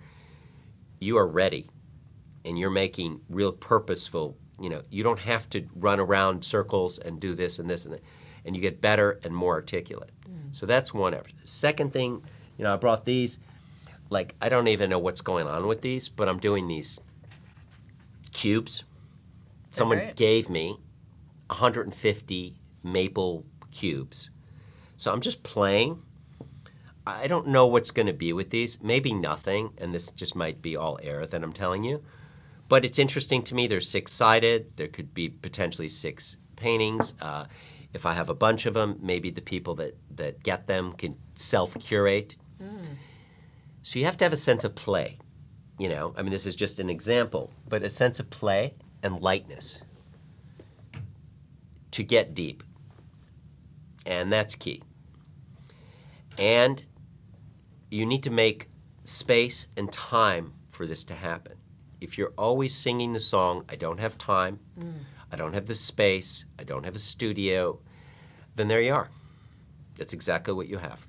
you 0.99 1.19
are 1.19 1.27
ready 1.27 1.69
and 2.47 2.59
you're 2.59 2.71
making 2.71 3.21
real 3.29 3.53
purposeful, 3.53 4.39
you 4.59 4.71
know, 4.71 4.81
you 4.89 5.03
don't 5.03 5.21
have 5.21 5.51
to 5.51 5.69
run 5.77 6.01
around 6.01 6.43
circles 6.43 6.99
and 6.99 7.21
do 7.21 7.35
this 7.35 7.59
and 7.59 7.69
this 7.69 7.85
and 7.85 7.93
that. 7.93 8.03
And 8.47 8.57
you 8.57 8.63
get 8.63 8.81
better 8.81 9.21
and 9.25 9.37
more 9.37 9.53
articulate. 9.53 10.13
Mm. 10.27 10.57
So 10.57 10.65
that's 10.65 10.95
one 10.95 11.13
effort. 11.13 11.35
Second 11.45 11.93
thing, 11.93 12.25
you 12.57 12.65
know, 12.65 12.73
I 12.73 12.77
brought 12.79 13.05
these, 13.05 13.41
like, 14.09 14.35
I 14.41 14.49
don't 14.49 14.69
even 14.69 14.89
know 14.89 14.99
what's 14.99 15.21
going 15.21 15.47
on 15.47 15.67
with 15.67 15.83
these, 15.83 16.09
but 16.09 16.31
I'm 16.31 16.39
doing 16.39 16.67
these 16.67 16.99
cubes. 18.33 18.85
Someone 19.71 19.99
great. 19.99 20.17
gave 20.17 20.51
me 20.51 20.79
150 21.47 22.55
maple 22.83 23.45
cubes. 23.71 24.31
So 24.97 25.13
I'm 25.13 25.21
just 25.21 25.43
playing. 25.43 26.03
I 27.07 27.27
don't 27.27 27.49
know 27.49 27.67
what's 27.67 27.91
going 27.91 28.07
to 28.07 28.13
be 28.13 28.33
with 28.33 28.51
these. 28.51 28.83
Maybe 28.83 29.13
nothing, 29.13 29.73
and 29.79 29.93
this 29.93 30.11
just 30.11 30.37
might 30.37 30.63
be 30.63 30.77
all 30.77 31.01
air 31.03 31.27
that 31.27 31.43
I'm 31.43 31.53
telling 31.53 31.83
you. 31.83 32.03
But 32.69 32.85
it's 32.85 32.99
interesting 32.99 33.43
to 33.45 33.55
me. 33.55 33.67
They're 33.67 33.81
six 33.81 34.13
sided. 34.13 34.77
There 34.77 34.89
could 34.89 35.13
be 35.13 35.29
potentially 35.29 35.89
six 35.89 36.37
paintings. 36.57 37.15
Uh, 37.21 37.47
if 37.93 38.07
I 38.07 38.15
have 38.15 38.31
a 38.31 38.35
bunch 38.35 38.67
of 38.67 38.75
them, 38.75 38.99
maybe 39.03 39.31
the 39.31 39.43
people 39.43 39.75
that, 39.77 39.97
that 40.17 40.43
get 40.43 40.67
them 40.67 40.93
can 40.93 41.17
self 41.35 41.79
curate. 41.81 42.37
So 43.83 43.99
you 43.99 44.05
have 44.05 44.17
to 44.19 44.25
have 44.25 44.33
a 44.33 44.37
sense 44.37 44.63
of 44.65 44.75
play. 44.75 45.19
You 45.83 45.89
know, 45.89 46.15
I 46.17 46.23
mean, 46.23 46.31
this 46.31 46.47
is 46.47 46.55
just 46.55 46.79
an 46.79 46.89
example, 46.89 47.51
but 47.69 47.83
a 47.83 47.91
sense 47.91 48.21
of 48.21 48.31
play 48.31 48.75
and 49.03 49.21
lightness 49.21 49.81
to 51.91 52.05
get 52.05 52.35
deep. 52.35 52.63
And 54.07 54.33
that's 54.33 54.55
key. 54.55 54.85
And 56.39 56.85
you 57.91 58.07
need 58.07 58.23
to 58.23 58.31
make 58.31 58.69
space 59.03 59.67
and 59.77 59.91
time 59.91 60.53
for 60.69 60.87
this 60.87 61.03
to 61.03 61.15
happen. 61.15 61.55
If 62.01 62.17
you're 62.17 62.33
always 62.39 62.77
singing 62.77 63.13
the 63.13 63.19
song, 63.19 63.65
I 63.69 63.75
don't 63.75 63.99
have 63.99 64.17
time, 64.17 64.61
mm. 64.79 65.01
I 65.33 65.37
don't 65.37 65.55
have 65.55 65.67
the 65.67 65.75
space, 65.75 66.45
I 66.61 66.63
don't 66.63 66.85
have 66.85 66.95
a 66.95 67.01
studio, 67.01 67.81
then 68.55 68.69
there 68.69 68.81
you 68.81 68.95
are. 68.95 69.11
That's 69.99 70.13
exactly 70.13 70.55
what 70.55 70.69
you 70.69 70.79
have. 70.79 71.05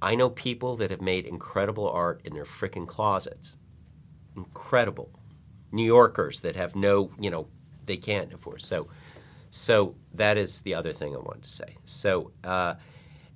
I 0.00 0.14
know 0.14 0.30
people 0.30 0.76
that 0.76 0.90
have 0.90 1.00
made 1.00 1.26
incredible 1.26 1.88
art 1.88 2.20
in 2.24 2.34
their 2.34 2.44
frickin' 2.44 2.86
closets. 2.86 3.56
Incredible. 4.36 5.10
New 5.72 5.84
Yorkers 5.84 6.40
that 6.40 6.56
have 6.56 6.76
no, 6.76 7.10
you 7.18 7.30
know, 7.30 7.48
they 7.86 7.96
can't 7.96 8.32
afford. 8.32 8.62
So, 8.62 8.88
so 9.50 9.96
that 10.14 10.36
is 10.36 10.60
the 10.60 10.74
other 10.74 10.92
thing 10.92 11.14
I 11.14 11.18
wanted 11.18 11.42
to 11.42 11.50
say. 11.50 11.76
So, 11.84 12.30
uh, 12.44 12.74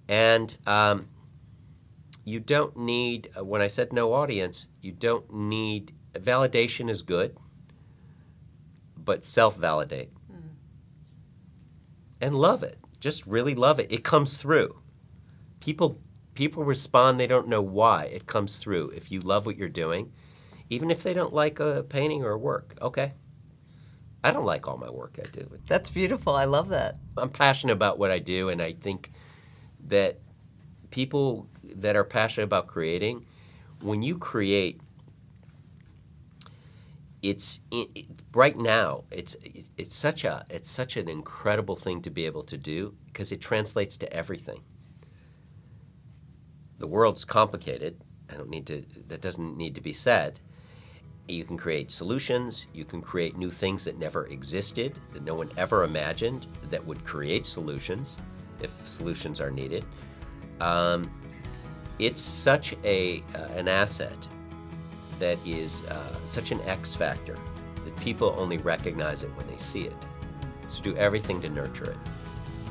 and 0.09 0.57
um, 0.67 1.09
you 2.25 2.39
don't 2.39 2.77
need, 2.77 3.31
uh, 3.37 3.45
when 3.45 3.61
I 3.61 3.67
said 3.67 3.93
no 3.93 4.13
audience, 4.13 4.69
you 4.81 4.93
don't 4.93 5.33
need, 5.33 5.93
validation 6.15 6.89
is 6.89 7.03
good, 7.03 7.37
but 8.97 9.25
self 9.25 9.57
validate. 9.57 10.11
And 12.21 12.37
love 12.37 12.63
it. 12.63 12.79
Just 13.01 13.27
really 13.27 13.57
love 13.57 13.81
it. 13.81 13.91
It 13.91 14.05
comes 14.05 14.37
through. 14.37 14.79
People 15.59 15.99
people 16.35 16.65
respond 16.65 17.19
they 17.19 17.27
don't 17.27 17.49
know 17.49 17.63
why 17.63 18.05
it 18.05 18.27
comes 18.27 18.59
through 18.59 18.91
if 18.91 19.11
you 19.11 19.21
love 19.21 19.47
what 19.47 19.57
you're 19.57 19.69
doing 19.69 20.13
even 20.71 20.91
if 20.91 21.03
they 21.03 21.13
don't 21.15 21.35
like 21.35 21.61
a 21.61 21.85
painting 21.89 22.23
or 22.23 22.33
a 22.33 22.39
work 22.39 22.75
okay 22.81 23.13
i 24.25 24.31
don't 24.31 24.45
like 24.47 24.67
all 24.67 24.79
my 24.79 24.91
work 24.91 25.19
i 25.23 25.29
do 25.31 25.49
That's 25.67 25.91
beautiful. 25.91 26.35
I 26.35 26.45
love 26.45 26.69
that. 26.71 26.97
i'm 27.17 27.31
passionate 27.31 27.75
about 27.75 27.99
what 27.99 28.11
i 28.11 28.19
do 28.19 28.49
and 28.49 28.63
i 28.63 28.73
think 28.73 29.13
that 29.89 30.19
people 30.91 31.49
that 31.65 31.97
are 31.97 32.05
passionate 32.05 32.45
about 32.45 32.67
creating 32.67 33.25
when 33.81 34.03
you 34.03 34.17
create 34.19 34.81
it's 37.23 37.61
it, 37.71 38.07
right 38.35 38.57
now 38.57 39.05
it's 39.11 39.35
it, 39.35 39.65
it's 39.77 39.97
such 39.97 40.25
a 40.25 40.45
it's 40.51 40.71
such 40.71 40.97
an 40.97 41.09
incredible 41.09 41.77
thing 41.77 42.03
to 42.03 42.11
be 42.11 42.27
able 42.27 42.43
to 42.43 42.57
do 42.57 42.95
because 43.07 43.33
it 43.33 43.41
translates 43.41 43.97
to 43.97 44.13
everything 44.13 44.61
the 46.83 46.89
world's 46.89 47.25
complicated. 47.25 47.97
I 48.29 48.35
don't 48.35 48.51
need 48.51 48.67
to. 48.67 48.85
That 49.07 49.21
doesn't 49.21 49.57
need 49.57 49.77
to 49.77 49.81
be 49.81 49.93
said. 49.93 50.41
You 51.29 51.45
can 51.45 51.57
create 51.57 51.93
solutions. 51.93 52.67
You 52.75 52.85
can 52.85 53.01
create 53.01 53.37
new 53.37 53.53
things 53.53 53.85
that 53.85 53.99
never 54.01 54.27
existed, 54.27 54.99
that 55.13 55.23
no 55.23 55.37
one 55.37 55.49
ever 55.57 55.85
imagined, 55.85 56.49
that 56.71 56.85
would 56.85 57.05
create 57.05 57.47
solutions 57.47 58.19
if 58.61 58.73
solutions 58.85 59.41
are 59.41 59.53
needed. 59.53 59.85
Um, 60.61 61.09
it's 62.01 62.21
such 62.21 62.75
a 62.83 63.23
uh, 63.37 63.47
an 63.55 63.69
asset 63.69 64.29
that 65.21 65.39
is 65.47 65.85
uh, 65.85 66.17
such 66.25 66.51
an 66.51 66.61
X 66.63 66.97
factor 66.97 67.37
that 67.85 67.97
people 67.99 68.35
only 68.37 68.59
recognize 68.59 69.23
it 69.23 69.31
when 69.37 69.47
they 69.47 69.57
see 69.57 69.83
it. 69.83 69.97
So 70.67 70.83
do 70.83 70.97
everything 70.97 71.41
to 71.43 71.49
nurture 71.49 71.93
it. 71.93 71.99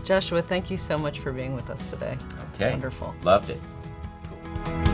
Joshua, 0.03 0.41
thank 0.41 0.70
you 0.70 0.76
so 0.76 0.97
much 0.97 1.20
for 1.20 1.32
being 1.32 1.55
with 1.55 1.70
us 1.70 1.89
today. 1.89 2.18
Okay. 2.55 2.72
Wonderful. 2.72 3.16
Loved 3.24 3.51
it. 3.51 3.62
Thank 4.54 4.88
you. 4.88 4.90